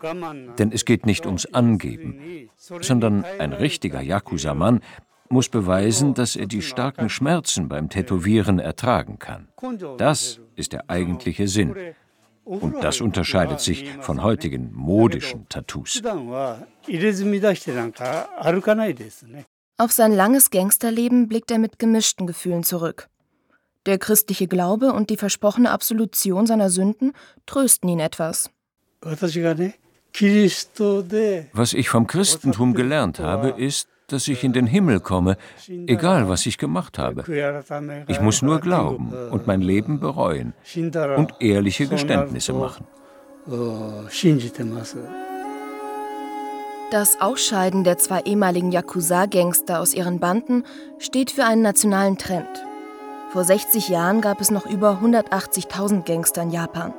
denn 0.59 0.71
es 0.71 0.85
geht 0.85 1.07
nicht 1.07 1.25
ums 1.25 1.47
Angeben, 1.47 2.47
sondern 2.59 3.25
ein 3.39 3.53
richtiger 3.53 4.01
Yakuza-Mann 4.01 4.81
muss 5.29 5.49
beweisen, 5.49 6.13
dass 6.13 6.35
er 6.35 6.45
die 6.45 6.61
starken 6.61 7.09
Schmerzen 7.09 7.69
beim 7.69 7.89
Tätowieren 7.89 8.59
ertragen 8.59 9.17
kann. 9.17 9.47
Das 9.97 10.39
ist 10.55 10.73
der 10.73 10.91
eigentliche 10.91 11.47
Sinn. 11.47 11.73
Und 12.49 12.83
das 12.83 12.99
unterscheidet 12.99 13.59
sich 13.59 13.91
von 13.99 14.23
heutigen 14.23 14.71
modischen 14.73 15.47
Tattoos. 15.49 16.01
Auf 19.77 19.91
sein 19.91 20.11
langes 20.11 20.49
Gangsterleben 20.49 21.27
blickt 21.27 21.51
er 21.51 21.59
mit 21.59 21.77
gemischten 21.77 22.25
Gefühlen 22.25 22.63
zurück. 22.63 23.07
Der 23.85 23.99
christliche 23.99 24.47
Glaube 24.47 24.93
und 24.93 25.11
die 25.11 25.17
versprochene 25.17 25.69
Absolution 25.69 26.47
seiner 26.47 26.71
Sünden 26.71 27.13
trösten 27.45 27.87
ihn 27.87 27.99
etwas. 27.99 28.49
Was 31.53 31.73
ich 31.73 31.89
vom 31.89 32.07
Christentum 32.07 32.73
gelernt 32.73 33.19
habe, 33.19 33.49
ist, 33.49 33.87
dass 34.11 34.27
ich 34.27 34.43
in 34.43 34.53
den 34.53 34.67
Himmel 34.67 34.99
komme, 34.99 35.37
egal 35.67 36.29
was 36.29 36.45
ich 36.45 36.57
gemacht 36.57 36.97
habe. 36.97 37.23
Ich 38.07 38.21
muss 38.21 38.41
nur 38.41 38.59
glauben 38.59 39.13
und 39.31 39.47
mein 39.47 39.61
Leben 39.61 39.99
bereuen 39.99 40.53
und 41.17 41.33
ehrliche 41.39 41.87
Geständnisse 41.87 42.53
machen. 42.53 42.85
Das 46.91 47.21
Ausscheiden 47.21 47.83
der 47.83 47.97
zwei 47.99 48.21
ehemaligen 48.21 48.71
Yakuza-Gangster 48.71 49.79
aus 49.79 49.93
ihren 49.93 50.19
Banden 50.19 50.63
steht 50.97 51.29
für 51.29 51.45
einen 51.45 51.61
nationalen 51.61 52.17
Trend. 52.17 52.49
Vor 53.31 53.43
60 53.43 53.89
Jahren 53.89 54.21
gab 54.21 54.41
es 54.41 54.49
noch 54.49 54.65
über 54.65 54.99
180.000 55.03 56.03
Gangster 56.03 56.41
in 56.41 56.49
Japan. 56.49 56.95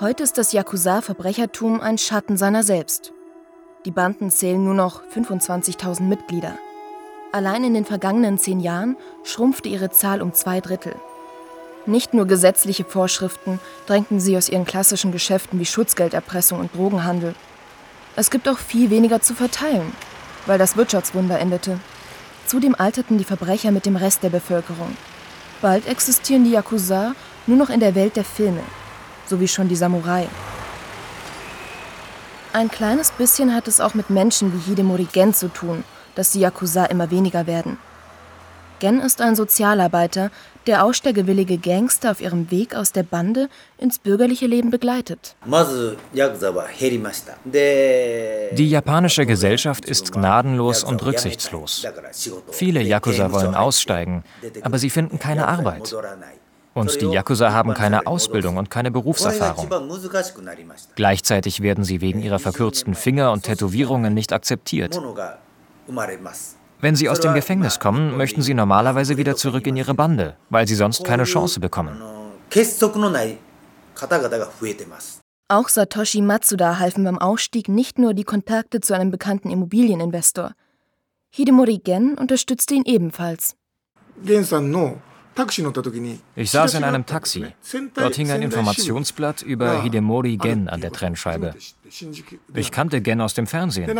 Heute 0.00 0.22
ist 0.22 0.36
das 0.36 0.52
Yakuza-Verbrechertum 0.52 1.80
ein 1.80 1.96
Schatten 1.96 2.36
seiner 2.36 2.62
selbst. 2.62 3.14
Die 3.84 3.90
Banden 3.90 4.30
zählen 4.30 4.62
nur 4.62 4.74
noch 4.74 5.02
25.000 5.12 6.02
Mitglieder. 6.02 6.56
Allein 7.32 7.64
in 7.64 7.74
den 7.74 7.84
vergangenen 7.84 8.38
zehn 8.38 8.60
Jahren 8.60 8.96
schrumpfte 9.24 9.68
ihre 9.68 9.90
Zahl 9.90 10.22
um 10.22 10.32
zwei 10.32 10.60
Drittel. 10.60 10.94
Nicht 11.84 12.14
nur 12.14 12.26
gesetzliche 12.26 12.84
Vorschriften 12.84 13.58
drängten 13.86 14.20
sie 14.20 14.36
aus 14.36 14.48
ihren 14.48 14.66
klassischen 14.66 15.10
Geschäften 15.10 15.58
wie 15.58 15.64
Schutzgelderpressung 15.64 16.60
und 16.60 16.72
Drogenhandel. 16.76 17.34
Es 18.14 18.30
gibt 18.30 18.48
auch 18.48 18.58
viel 18.58 18.90
weniger 18.90 19.20
zu 19.20 19.34
verteilen, 19.34 19.92
weil 20.46 20.58
das 20.58 20.76
Wirtschaftswunder 20.76 21.40
endete. 21.40 21.80
Zudem 22.46 22.76
alterten 22.78 23.18
die 23.18 23.24
Verbrecher 23.24 23.72
mit 23.72 23.84
dem 23.84 23.96
Rest 23.96 24.22
der 24.22 24.30
Bevölkerung. 24.30 24.96
Bald 25.60 25.88
existieren 25.88 26.44
die 26.44 26.52
Yakuza 26.52 27.16
nur 27.48 27.56
noch 27.56 27.70
in 27.70 27.80
der 27.80 27.96
Welt 27.96 28.14
der 28.14 28.24
Filme, 28.24 28.62
so 29.26 29.40
wie 29.40 29.48
schon 29.48 29.68
die 29.68 29.76
Samurai. 29.76 30.28
Ein 32.54 32.70
kleines 32.70 33.10
bisschen 33.12 33.54
hat 33.54 33.66
es 33.66 33.80
auch 33.80 33.94
mit 33.94 34.10
Menschen 34.10 34.52
wie 34.52 34.70
Hidemori 34.70 35.08
Gen 35.10 35.32
zu 35.32 35.48
tun, 35.48 35.84
dass 36.14 36.32
die 36.32 36.40
Yakuza 36.40 36.84
immer 36.84 37.10
weniger 37.10 37.46
werden. 37.46 37.78
Gen 38.78 39.00
ist 39.00 39.22
ein 39.22 39.36
Sozialarbeiter, 39.36 40.30
der 40.66 40.84
aussteigewillige 40.84 41.56
Gangster 41.56 42.10
auf 42.10 42.20
ihrem 42.20 42.50
Weg 42.50 42.74
aus 42.74 42.92
der 42.92 43.04
Bande 43.04 43.48
ins 43.78 43.98
bürgerliche 43.98 44.46
Leben 44.46 44.70
begleitet. 44.70 45.34
Die 48.52 48.70
japanische 48.70 49.24
Gesellschaft 49.26 49.84
ist 49.86 50.12
gnadenlos 50.12 50.84
und 50.84 51.04
rücksichtslos. 51.06 51.86
Viele 52.50 52.82
Yakuza 52.82 53.32
wollen 53.32 53.54
aussteigen, 53.54 54.24
aber 54.62 54.78
sie 54.78 54.90
finden 54.90 55.18
keine 55.18 55.48
Arbeit. 55.48 55.94
Und 56.74 57.00
die 57.00 57.06
Yakuza 57.06 57.52
haben 57.52 57.74
keine 57.74 58.06
Ausbildung 58.06 58.56
und 58.56 58.70
keine 58.70 58.90
Berufserfahrung. 58.90 59.68
Gleichzeitig 60.94 61.60
werden 61.60 61.84
sie 61.84 62.00
wegen 62.00 62.22
ihrer 62.22 62.38
verkürzten 62.38 62.94
Finger 62.94 63.32
und 63.32 63.42
Tätowierungen 63.42 64.14
nicht 64.14 64.32
akzeptiert. 64.32 64.98
Wenn 66.80 66.96
sie 66.96 67.08
aus 67.08 67.20
dem 67.20 67.34
Gefängnis 67.34 67.78
kommen, 67.78 68.16
möchten 68.16 68.42
sie 68.42 68.54
normalerweise 68.54 69.16
wieder 69.16 69.36
zurück 69.36 69.66
in 69.66 69.76
ihre 69.76 69.94
Bande, 69.94 70.36
weil 70.50 70.66
sie 70.66 70.74
sonst 70.74 71.04
keine 71.04 71.24
Chance 71.24 71.60
bekommen. 71.60 72.00
Auch 75.48 75.68
Satoshi 75.68 76.22
Matsuda 76.22 76.78
halfen 76.78 77.04
beim 77.04 77.18
Ausstieg 77.18 77.68
nicht 77.68 77.98
nur 77.98 78.14
die 78.14 78.24
Kontakte 78.24 78.80
zu 78.80 78.94
einem 78.94 79.10
bekannten 79.10 79.50
Immobilieninvestor. 79.50 80.54
Hidemori 81.30 81.78
Gen 81.78 82.14
unterstützte 82.14 82.74
ihn 82.74 82.84
ebenfalls. 82.84 83.54
Ich 86.36 86.50
saß 86.50 86.74
in 86.74 86.84
einem 86.84 87.06
Taxi. 87.06 87.46
Dort 87.94 88.14
hing 88.16 88.30
ein 88.30 88.42
Informationsblatt 88.42 89.42
über 89.42 89.82
Hidemori 89.82 90.36
Gen 90.36 90.68
an 90.68 90.80
der 90.80 90.92
Trennscheibe. 90.92 91.54
Ich 92.54 92.70
kannte 92.70 93.00
Gen 93.00 93.20
aus 93.20 93.34
dem 93.34 93.46
Fernsehen. 93.46 93.98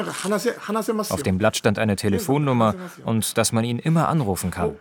Auf 1.08 1.22
dem 1.22 1.38
Blatt 1.38 1.56
stand 1.56 1.78
eine 1.78 1.96
Telefonnummer 1.96 2.74
und 3.04 3.38
dass 3.38 3.52
man 3.52 3.64
ihn 3.64 3.78
immer 3.78 4.08
anrufen 4.08 4.50
kann. 4.50 4.76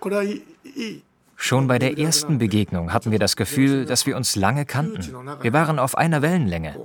Schon 1.36 1.68
bei 1.68 1.80
der 1.80 1.98
ersten 1.98 2.38
Begegnung 2.38 2.94
hatten 2.94 3.12
wir 3.12 3.18
das 3.18 3.36
Gefühl, 3.36 3.86
dass 3.86 4.06
wir 4.06 4.16
uns 4.16 4.36
lange 4.36 4.66
kannten. 4.66 5.16
Wir 5.42 5.54
waren 5.54 5.80
auf 5.80 5.98
einer 5.98 6.22
Wellenlänge. 6.22 6.76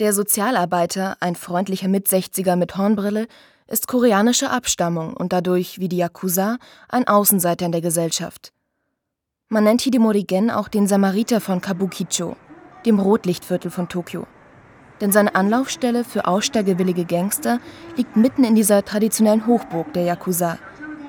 Der 0.00 0.12
Sozialarbeiter, 0.12 1.16
ein 1.20 1.34
freundlicher 1.34 1.88
Mitsechziger 1.88 2.56
mit 2.56 2.76
Hornbrille, 2.76 3.26
ist 3.68 3.86
koreanischer 3.86 4.50
Abstammung 4.50 5.14
und 5.14 5.32
dadurch, 5.32 5.78
wie 5.78 5.88
die 5.88 5.98
Yakuza, 5.98 6.56
ein 6.88 7.06
Außenseiter 7.06 7.66
in 7.66 7.72
der 7.72 7.82
Gesellschaft. 7.82 8.52
Man 9.50 9.64
nennt 9.64 9.82
Hidemori 9.82 10.24
Gen 10.24 10.50
auch 10.50 10.68
den 10.68 10.86
Samariter 10.86 11.40
von 11.40 11.60
Kabukicho, 11.60 12.36
dem 12.86 12.98
Rotlichtviertel 12.98 13.70
von 13.70 13.88
Tokio. 13.88 14.26
Denn 15.00 15.12
seine 15.12 15.34
Anlaufstelle 15.34 16.02
für 16.02 16.26
aussteigewillige 16.26 17.04
Gangster 17.04 17.60
liegt 17.96 18.16
mitten 18.16 18.42
in 18.42 18.54
dieser 18.54 18.84
traditionellen 18.84 19.46
Hochburg 19.46 19.92
der 19.92 20.04
Yakuza, 20.04 20.58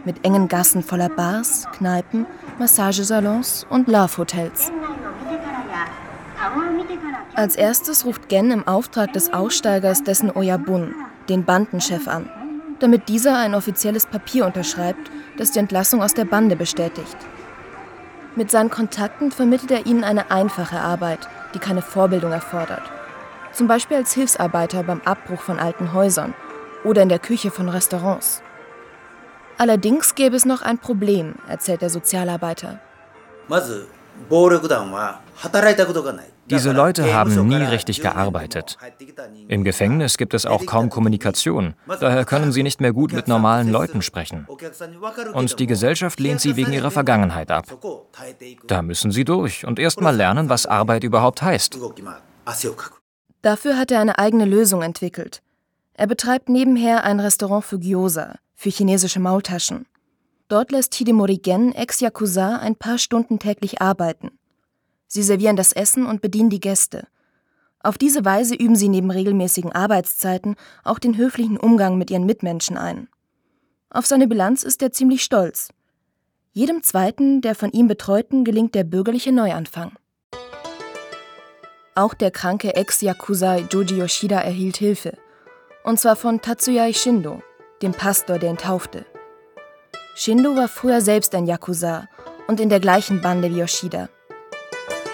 mit 0.05 0.25
engen 0.25 0.47
Gassen 0.47 0.83
voller 0.83 1.09
Bars, 1.09 1.65
Kneipen, 1.73 2.25
Massagesalons 2.59 3.65
und 3.69 3.87
Love-Hotels. 3.87 4.71
Als 7.35 7.55
erstes 7.55 8.05
ruft 8.05 8.29
Gen 8.29 8.51
im 8.51 8.67
Auftrag 8.67 9.13
des 9.13 9.33
Aussteigers 9.33 10.03
dessen 10.03 10.31
Oyabun, 10.35 10.93
den 11.27 11.45
Bandenchef, 11.45 12.07
an 12.07 12.29
damit 12.79 13.09
dieser 13.09 13.37
ein 13.37 13.55
offizielles 13.55 14.05
Papier 14.05 14.45
unterschreibt, 14.45 15.11
das 15.37 15.51
die 15.51 15.59
Entlassung 15.59 16.01
aus 16.01 16.13
der 16.13 16.25
Bande 16.25 16.55
bestätigt. 16.55 17.17
Mit 18.35 18.51
seinen 18.51 18.69
Kontakten 18.69 19.31
vermittelt 19.31 19.71
er 19.71 19.85
ihnen 19.85 20.03
eine 20.03 20.31
einfache 20.31 20.79
Arbeit, 20.79 21.27
die 21.53 21.59
keine 21.59 21.81
Vorbildung 21.81 22.31
erfordert. 22.31 22.83
Zum 23.51 23.67
Beispiel 23.67 23.97
als 23.97 24.13
Hilfsarbeiter 24.13 24.83
beim 24.83 25.01
Abbruch 25.01 25.41
von 25.41 25.59
alten 25.59 25.93
Häusern 25.93 26.33
oder 26.83 27.01
in 27.01 27.09
der 27.09 27.19
Küche 27.19 27.51
von 27.51 27.67
Restaurants. 27.69 28.41
Allerdings 29.57 30.15
gäbe 30.15 30.35
es 30.35 30.45
noch 30.45 30.61
ein 30.61 30.77
Problem, 30.77 31.35
erzählt 31.47 31.81
der 31.81 31.89
Sozialarbeiter. 31.89 32.79
Diese 36.49 36.71
Leute 36.71 37.13
haben 37.13 37.47
nie 37.47 37.55
richtig 37.55 38.01
gearbeitet. 38.01 38.77
Im 39.47 39.63
Gefängnis 39.63 40.17
gibt 40.17 40.33
es 40.33 40.45
auch 40.45 40.65
kaum 40.65 40.89
Kommunikation, 40.89 41.75
daher 41.99 42.25
können 42.25 42.51
sie 42.51 42.63
nicht 42.63 42.81
mehr 42.81 42.93
gut 42.93 43.13
mit 43.13 43.27
normalen 43.27 43.71
Leuten 43.71 44.01
sprechen. 44.01 44.47
Und 45.33 45.59
die 45.59 45.67
Gesellschaft 45.67 46.19
lehnt 46.19 46.41
sie 46.41 46.55
wegen 46.55 46.73
ihrer 46.73 46.91
Vergangenheit 46.91 47.51
ab. 47.51 47.65
Da 48.67 48.81
müssen 48.81 49.11
sie 49.11 49.25
durch 49.25 49.65
und 49.65 49.79
erst 49.79 50.01
mal 50.01 50.15
lernen, 50.15 50.49
was 50.49 50.65
Arbeit 50.65 51.03
überhaupt 51.03 51.41
heißt. 51.41 51.77
Dafür 53.41 53.77
hat 53.77 53.91
er 53.91 54.01
eine 54.01 54.19
eigene 54.19 54.45
Lösung 54.45 54.81
entwickelt. 54.81 55.41
Er 55.93 56.07
betreibt 56.07 56.49
nebenher 56.49 57.03
ein 57.03 57.19
Restaurant 57.19 57.65
für 57.65 57.79
Gyoza, 57.79 58.35
für 58.55 58.69
chinesische 58.69 59.19
Maultaschen. 59.19 59.85
Dort 60.47 60.71
lässt 60.71 60.95
Hidemori 60.95 61.37
Gen 61.37 61.73
Ex-Yakuza 61.73 62.57
ein 62.57 62.75
paar 62.75 62.97
Stunden 62.97 63.37
täglich 63.37 63.81
arbeiten. 63.81 64.38
Sie 65.09 65.23
servieren 65.23 65.55
das 65.55 65.73
Essen 65.73 66.05
und 66.05 66.21
bedienen 66.21 66.51
die 66.51 66.59
Gäste. 66.59 67.07
Auf 67.81 67.97
diese 67.97 68.23
Weise 68.23 68.53
üben 68.53 68.75
sie 68.75 68.89
neben 68.89 69.09
regelmäßigen 69.09 69.71
Arbeitszeiten 69.71 70.55
auch 70.83 70.99
den 70.99 71.17
höflichen 71.17 71.57
Umgang 71.57 71.97
mit 71.97 72.11
ihren 72.11 72.25
Mitmenschen 72.25 72.77
ein. 72.77 73.07
Auf 73.89 74.05
seine 74.05 74.27
Bilanz 74.27 74.61
ist 74.61 74.83
er 74.83 74.91
ziemlich 74.91 75.23
stolz. 75.23 75.69
Jedem 76.51 76.83
zweiten 76.83 77.41
der 77.41 77.55
von 77.55 77.71
ihm 77.71 77.87
Betreuten 77.87 78.43
gelingt 78.43 78.75
der 78.75 78.83
bürgerliche 78.83 79.31
Neuanfang. 79.31 79.93
Auch 81.95 82.13
der 82.13 82.29
kranke 82.29 82.75
Ex-Yakuza 82.75 83.57
Joji 83.57 83.97
Yoshida 83.97 84.39
erhielt 84.39 84.77
Hilfe. 84.77 85.17
Und 85.83 85.99
zwar 85.99 86.15
von 86.15 86.39
Tatsuya 86.39 86.93
Shindo, 86.93 87.41
dem 87.81 87.93
Pastor, 87.93 88.37
der 88.37 88.51
ihn 88.51 88.57
taufte. 88.57 89.05
Shindo 90.13 90.55
war 90.55 90.67
früher 90.67 91.01
selbst 91.01 91.33
ein 91.33 91.47
Yakuza 91.47 92.07
und 92.47 92.59
in 92.59 92.69
der 92.69 92.79
gleichen 92.79 93.21
Bande 93.21 93.49
wie 93.49 93.59
Yoshida. 93.59 94.09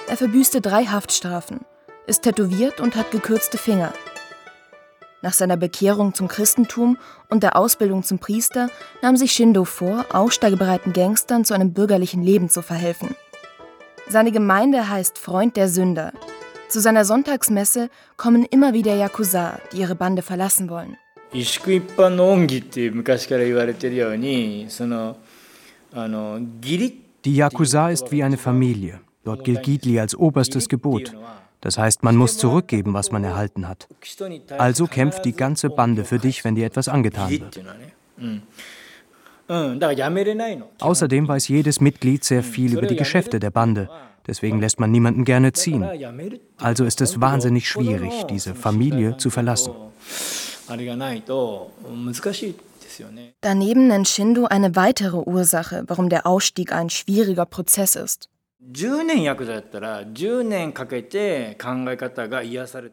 Er 0.07 0.17
verbüßte 0.17 0.61
drei 0.61 0.85
Haftstrafen, 0.85 1.61
ist 2.05 2.21
tätowiert 2.21 2.79
und 2.79 2.95
hat 2.95 3.09
gekürzte 3.09 3.57
Finger. 3.57 3.91
Nach 5.23 5.33
seiner 5.33 5.57
Bekehrung 5.57 6.13
zum 6.13 6.27
Christentum 6.27 6.97
und 7.29 7.41
der 7.41 7.55
Ausbildung 7.55 8.03
zum 8.03 8.19
Priester 8.19 8.69
nahm 9.01 9.17
sich 9.17 9.31
Shindo 9.31 9.65
vor, 9.65 10.05
aussteigebereiten 10.13 10.93
Gangstern 10.93 11.43
zu 11.43 11.55
einem 11.55 11.73
bürgerlichen 11.73 12.21
Leben 12.21 12.49
zu 12.49 12.61
verhelfen. 12.61 13.15
Seine 14.07 14.31
Gemeinde 14.31 14.87
heißt 14.87 15.17
Freund 15.17 15.57
der 15.57 15.69
Sünder. 15.69 16.13
Zu 16.69 16.81
seiner 16.81 17.03
Sonntagsmesse 17.03 17.89
kommen 18.15 18.45
immer 18.45 18.73
wieder 18.73 18.95
Yakuza, 18.95 19.59
die 19.71 19.77
ihre 19.77 19.95
Bande 19.95 20.21
verlassen 20.21 20.69
wollen. 20.69 20.97
Die 27.25 27.35
Yakuza 27.35 27.89
ist 27.89 28.11
wie 28.11 28.23
eine 28.23 28.37
Familie. 28.37 28.99
Dort 29.25 29.43
gilt 29.43 29.63
Gidli 29.63 29.99
als 29.99 30.15
oberstes 30.15 30.69
Gebot. 30.69 31.13
Das 31.61 31.77
heißt, 31.79 32.03
man 32.03 32.15
muss 32.15 32.37
zurückgeben, 32.37 32.93
was 32.93 33.11
man 33.11 33.23
erhalten 33.23 33.67
hat. 33.67 33.87
Also 34.57 34.85
kämpft 34.85 35.25
die 35.25 35.33
ganze 35.33 35.69
Bande 35.69 36.05
für 36.05 36.19
dich, 36.19 36.43
wenn 36.43 36.55
dir 36.55 36.65
etwas 36.65 36.87
angetan 36.87 37.31
wird. 37.31 37.59
Außerdem 40.79 41.27
weiß 41.27 41.47
jedes 41.47 41.81
Mitglied 41.81 42.23
sehr 42.23 42.43
viel 42.43 42.73
über 42.73 42.85
die 42.85 42.95
Geschäfte 42.95 43.39
der 43.39 43.51
Bande. 43.51 43.89
Deswegen 44.27 44.59
lässt 44.59 44.79
man 44.79 44.91
niemanden 44.91 45.23
gerne 45.23 45.53
ziehen. 45.53 45.83
Also 46.57 46.85
ist 46.85 47.01
es 47.01 47.19
wahnsinnig 47.19 47.67
schwierig, 47.67 48.23
diese 48.29 48.55
Familie 48.55 49.17
zu 49.17 49.29
verlassen. 49.29 49.73
Daneben 53.41 53.87
nennt 53.87 54.07
Shindo 54.07 54.45
eine 54.45 54.75
weitere 54.75 55.17
Ursache, 55.17 55.83
warum 55.87 56.09
der 56.09 56.25
Ausstieg 56.25 56.71
ein 56.71 56.89
schwieriger 56.89 57.45
Prozess 57.45 57.95
ist. 57.95 58.29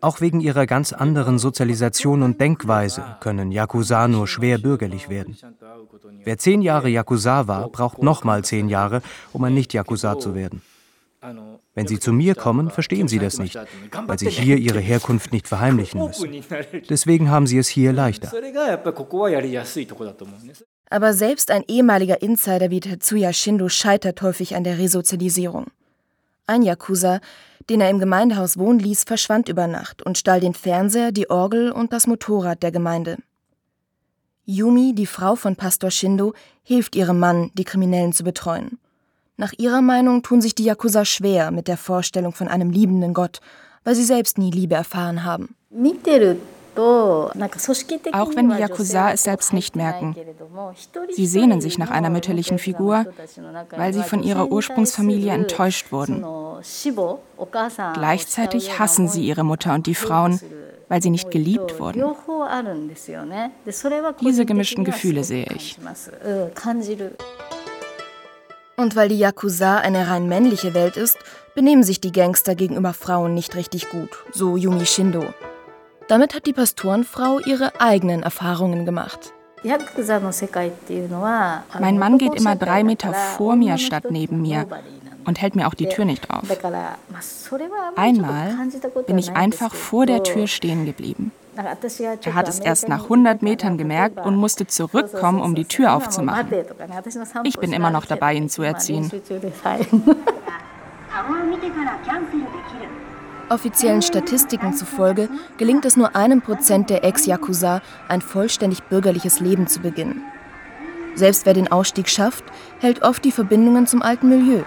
Auch 0.00 0.20
wegen 0.20 0.40
ihrer 0.40 0.66
ganz 0.66 0.92
anderen 0.92 1.38
Sozialisation 1.38 2.22
und 2.22 2.40
Denkweise 2.40 3.16
können 3.20 3.52
Yakuza 3.52 4.06
nur 4.08 4.28
schwer 4.28 4.58
bürgerlich 4.58 5.08
werden. 5.08 5.36
Wer 6.24 6.38
zehn 6.38 6.62
Jahre 6.62 6.88
Yakuza 6.88 7.48
war, 7.48 7.68
braucht 7.68 8.02
nochmal 8.02 8.44
zehn 8.44 8.68
Jahre, 8.68 9.02
um 9.32 9.44
ein 9.44 9.54
Nicht-Yakuza 9.54 10.18
zu 10.18 10.34
werden. 10.34 10.60
Wenn 11.74 11.86
Sie 11.86 11.98
zu 11.98 12.12
mir 12.12 12.34
kommen, 12.34 12.70
verstehen 12.70 13.08
Sie 13.08 13.18
das 13.18 13.38
nicht, 13.38 13.58
weil 14.06 14.18
Sie 14.18 14.28
hier 14.28 14.58
Ihre 14.58 14.80
Herkunft 14.80 15.32
nicht 15.32 15.48
verheimlichen 15.48 16.04
müssen. 16.04 16.44
Deswegen 16.90 17.30
haben 17.30 17.46
Sie 17.46 17.58
es 17.58 17.68
hier 17.68 17.92
leichter. 17.92 18.30
Aber 20.92 21.14
selbst 21.14 21.50
ein 21.50 21.64
ehemaliger 21.68 22.20
Insider 22.20 22.68
wie 22.68 22.80
Tetsuya 22.80 23.32
Shindo 23.32 23.70
scheitert 23.70 24.20
häufig 24.20 24.56
an 24.56 24.62
der 24.62 24.76
Resozialisierung. 24.76 25.68
Ein 26.46 26.60
Yakuza, 26.60 27.20
den 27.70 27.80
er 27.80 27.88
im 27.88 27.98
Gemeindehaus 27.98 28.58
wohnen 28.58 28.78
ließ, 28.78 29.04
verschwand 29.04 29.48
über 29.48 29.66
Nacht 29.66 30.02
und 30.02 30.18
stahl 30.18 30.40
den 30.40 30.52
Fernseher, 30.52 31.10
die 31.10 31.30
Orgel 31.30 31.72
und 31.72 31.94
das 31.94 32.06
Motorrad 32.06 32.62
der 32.62 32.72
Gemeinde. 32.72 33.16
Yumi, 34.44 34.94
die 34.94 35.06
Frau 35.06 35.34
von 35.34 35.56
Pastor 35.56 35.90
Shindo, 35.90 36.34
hilft 36.62 36.94
ihrem 36.94 37.18
Mann, 37.18 37.50
die 37.54 37.64
Kriminellen 37.64 38.12
zu 38.12 38.22
betreuen. 38.22 38.78
Nach 39.38 39.54
ihrer 39.56 39.80
Meinung 39.80 40.22
tun 40.22 40.42
sich 40.42 40.54
die 40.54 40.64
Yakuza 40.64 41.06
schwer 41.06 41.52
mit 41.52 41.68
der 41.68 41.78
Vorstellung 41.78 42.34
von 42.34 42.48
einem 42.48 42.68
liebenden 42.68 43.14
Gott, 43.14 43.40
weil 43.82 43.94
sie 43.94 44.04
selbst 44.04 44.36
nie 44.36 44.50
Liebe 44.50 44.74
erfahren 44.74 45.24
haben. 45.24 45.54
Auch 46.76 48.34
wenn 48.34 48.50
die 48.50 48.56
Yakuza 48.56 49.12
es 49.12 49.24
selbst 49.24 49.52
nicht 49.52 49.76
merken. 49.76 50.16
Sie 51.10 51.26
sehnen 51.26 51.60
sich 51.60 51.78
nach 51.78 51.90
einer 51.90 52.10
mütterlichen 52.10 52.58
Figur, 52.58 53.06
weil 53.76 53.92
sie 53.92 54.02
von 54.02 54.22
ihrer 54.22 54.50
Ursprungsfamilie 54.50 55.32
enttäuscht 55.32 55.92
wurden. 55.92 56.24
Gleichzeitig 57.94 58.78
hassen 58.78 59.08
sie 59.08 59.26
ihre 59.26 59.44
Mutter 59.44 59.74
und 59.74 59.86
die 59.86 59.94
Frauen, 59.94 60.40
weil 60.88 61.02
sie 61.02 61.10
nicht 61.10 61.30
geliebt 61.30 61.78
wurden. 61.78 62.02
Diese 64.20 64.46
gemischten 64.46 64.84
Gefühle 64.84 65.24
sehe 65.24 65.46
ich. 65.54 65.78
Und 68.76 68.96
weil 68.96 69.08
die 69.10 69.18
Yakuza 69.18 69.78
eine 69.78 70.08
rein 70.08 70.28
männliche 70.28 70.74
Welt 70.74 70.96
ist, 70.96 71.18
benehmen 71.54 71.82
sich 71.82 72.00
die 72.00 72.12
Gangster 72.12 72.54
gegenüber 72.54 72.94
Frauen 72.94 73.34
nicht 73.34 73.54
richtig 73.54 73.90
gut, 73.90 74.10
so 74.32 74.56
Yumi 74.56 74.86
Shindo. 74.86 75.24
Damit 76.08 76.34
hat 76.34 76.46
die 76.46 76.52
Pastorenfrau 76.52 77.38
ihre 77.40 77.80
eigenen 77.80 78.22
Erfahrungen 78.22 78.84
gemacht. 78.84 79.32
Mein 81.78 81.98
Mann 81.98 82.18
geht 82.18 82.34
immer 82.34 82.56
drei 82.56 82.82
Meter 82.82 83.14
vor 83.14 83.56
mir 83.56 83.78
statt 83.78 84.04
neben 84.10 84.42
mir 84.42 84.66
und 85.24 85.40
hält 85.40 85.54
mir 85.54 85.68
auch 85.68 85.74
die 85.74 85.88
Tür 85.88 86.04
nicht 86.04 86.30
auf. 86.30 86.42
Einmal 87.96 88.56
bin 89.06 89.18
ich 89.18 89.32
einfach 89.32 89.72
vor 89.74 90.06
der 90.06 90.22
Tür 90.24 90.48
stehen 90.48 90.84
geblieben. 90.84 91.32
Er 91.54 92.34
hat 92.34 92.48
es 92.48 92.58
erst 92.58 92.88
nach 92.88 93.04
100 93.04 93.42
Metern 93.42 93.76
gemerkt 93.76 94.24
und 94.24 94.36
musste 94.36 94.66
zurückkommen, 94.66 95.40
um 95.40 95.54
die 95.54 95.66
Tür 95.66 95.94
aufzumachen. 95.94 96.48
Ich 97.44 97.58
bin 97.58 97.72
immer 97.72 97.90
noch 97.90 98.06
dabei, 98.06 98.34
ihn 98.34 98.48
zu 98.48 98.62
erziehen. 98.62 99.10
Offiziellen 103.52 104.02
Statistiken 104.02 104.72
zufolge 104.72 105.28
gelingt 105.58 105.84
es 105.84 105.96
nur 105.96 106.16
einem 106.16 106.40
Prozent 106.40 106.90
der 106.90 107.04
Ex-Yakuza, 107.04 107.82
ein 108.08 108.20
vollständig 108.20 108.82
bürgerliches 108.84 109.40
Leben 109.40 109.66
zu 109.66 109.80
beginnen. 109.80 110.22
Selbst 111.14 111.44
wer 111.44 111.52
den 111.52 111.70
Ausstieg 111.70 112.08
schafft, 112.08 112.44
hält 112.80 113.02
oft 113.02 113.24
die 113.24 113.32
Verbindungen 113.32 113.86
zum 113.86 114.02
alten 114.02 114.28
Milieu. 114.28 114.62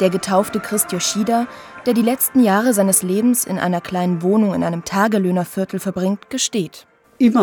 Der 0.00 0.08
getaufte 0.08 0.58
Christ 0.58 0.90
Yoshida 0.92 1.46
der 1.86 1.94
die 1.94 2.02
letzten 2.02 2.42
Jahre 2.42 2.74
seines 2.74 3.02
Lebens 3.02 3.44
in 3.44 3.58
einer 3.58 3.80
kleinen 3.80 4.22
Wohnung 4.22 4.54
in 4.54 4.62
einem 4.62 4.84
Tagelöhnerviertel 4.84 5.80
verbringt, 5.80 6.30
gesteht. 6.30 6.86
Die 7.20 7.34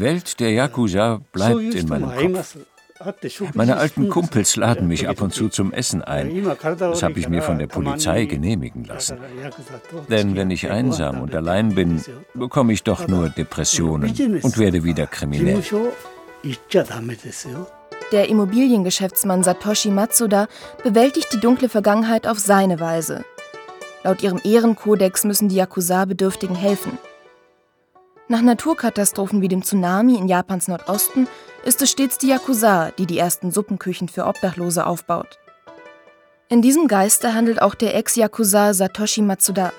Welt 0.00 0.40
der 0.40 0.50
Yakuza 0.50 1.20
bleibt 1.32 1.74
in 1.74 1.88
meinem 1.88 2.34
Kopf. 2.34 2.56
Meine 3.54 3.76
alten 3.76 4.08
Kumpels 4.08 4.56
laden 4.56 4.88
mich 4.88 5.08
ab 5.08 5.20
und 5.20 5.32
zu 5.32 5.48
zum 5.48 5.72
Essen 5.72 6.02
ein. 6.02 6.44
Das 6.78 7.02
habe 7.02 7.18
ich 7.18 7.28
mir 7.28 7.42
von 7.42 7.58
der 7.58 7.66
Polizei 7.66 8.24
genehmigen 8.26 8.84
lassen. 8.84 9.18
Denn 10.08 10.36
wenn 10.36 10.50
ich 10.50 10.70
einsam 10.70 11.20
und 11.20 11.34
allein 11.34 11.74
bin, 11.74 12.02
bekomme 12.34 12.72
ich 12.72 12.82
doch 12.82 13.08
nur 13.08 13.28
Depressionen 13.28 14.40
und 14.42 14.58
werde 14.58 14.84
wieder 14.84 15.06
kriminell. 15.06 15.62
Der 18.12 18.28
Immobiliengeschäftsmann 18.28 19.42
Satoshi 19.42 19.90
Matsuda 19.90 20.46
bewältigt 20.82 21.32
die 21.32 21.40
dunkle 21.40 21.68
Vergangenheit 21.68 22.26
auf 22.26 22.38
seine 22.38 22.78
Weise. 22.78 23.24
Laut 24.04 24.22
ihrem 24.22 24.40
Ehrenkodex 24.42 25.24
müssen 25.24 25.48
die 25.48 25.56
Yakuza-Bedürftigen 25.56 26.56
helfen. 26.56 26.98
Nach 28.28 28.42
Naturkatastrophen 28.42 29.40
wie 29.40 29.48
dem 29.48 29.62
Tsunami 29.62 30.16
in 30.16 30.28
Japans 30.28 30.68
Nordosten 30.68 31.28
ist 31.64 31.82
es 31.82 31.90
stets 31.90 32.18
die 32.18 32.28
Yakuza, 32.28 32.90
die 32.98 33.06
die 33.06 33.18
ersten 33.18 33.50
Suppenküchen 33.50 34.08
für 34.08 34.26
Obdachlose 34.26 34.86
aufbaut. 34.86 35.38
In 36.48 36.60
diesem 36.60 36.88
Geiste 36.88 37.34
handelt 37.34 37.62
auch 37.62 37.74
der 37.74 37.94
Ex-Yakuza 37.96 38.74
Satoshi 38.74 39.22
Matsuda. 39.22 39.72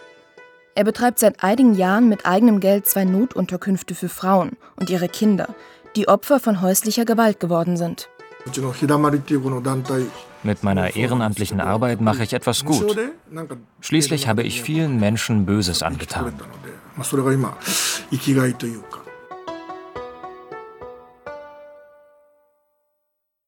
Er 0.76 0.84
betreibt 0.84 1.19
seit 1.19 1.43
einigen 1.43 1.76
Jahren 1.76 2.10
mit 2.10 2.26
eigenem 2.26 2.60
Geld 2.60 2.88
zwei 2.88 3.06
Notunterkünfte 3.06 3.93
für 3.93 4.10
Frauen 4.10 4.58
und 4.76 4.89
ihre 4.89 5.08
Kinder, 5.08 5.50
die 5.96 6.08
Opfer 6.08 6.39
von 6.39 6.62
häuslicher 6.62 7.06
Gewalt 7.06 7.39
geworden 7.39 7.78
sind. 7.78 8.10
Mit 10.43 10.63
meiner 10.63 10.96
ehrenamtlichen 10.96 11.62
Arbeit 11.62 12.02
mache 12.02 12.24
ich 12.24 12.34
etwas 12.34 12.65
gut. 12.65 12.98
Schließlich 13.80 14.28
habe 14.28 14.43
ich 14.43 14.62
vielen 14.62 15.00
Menschen 15.00 15.46
Böses 15.46 15.84
angetan. 15.84 16.34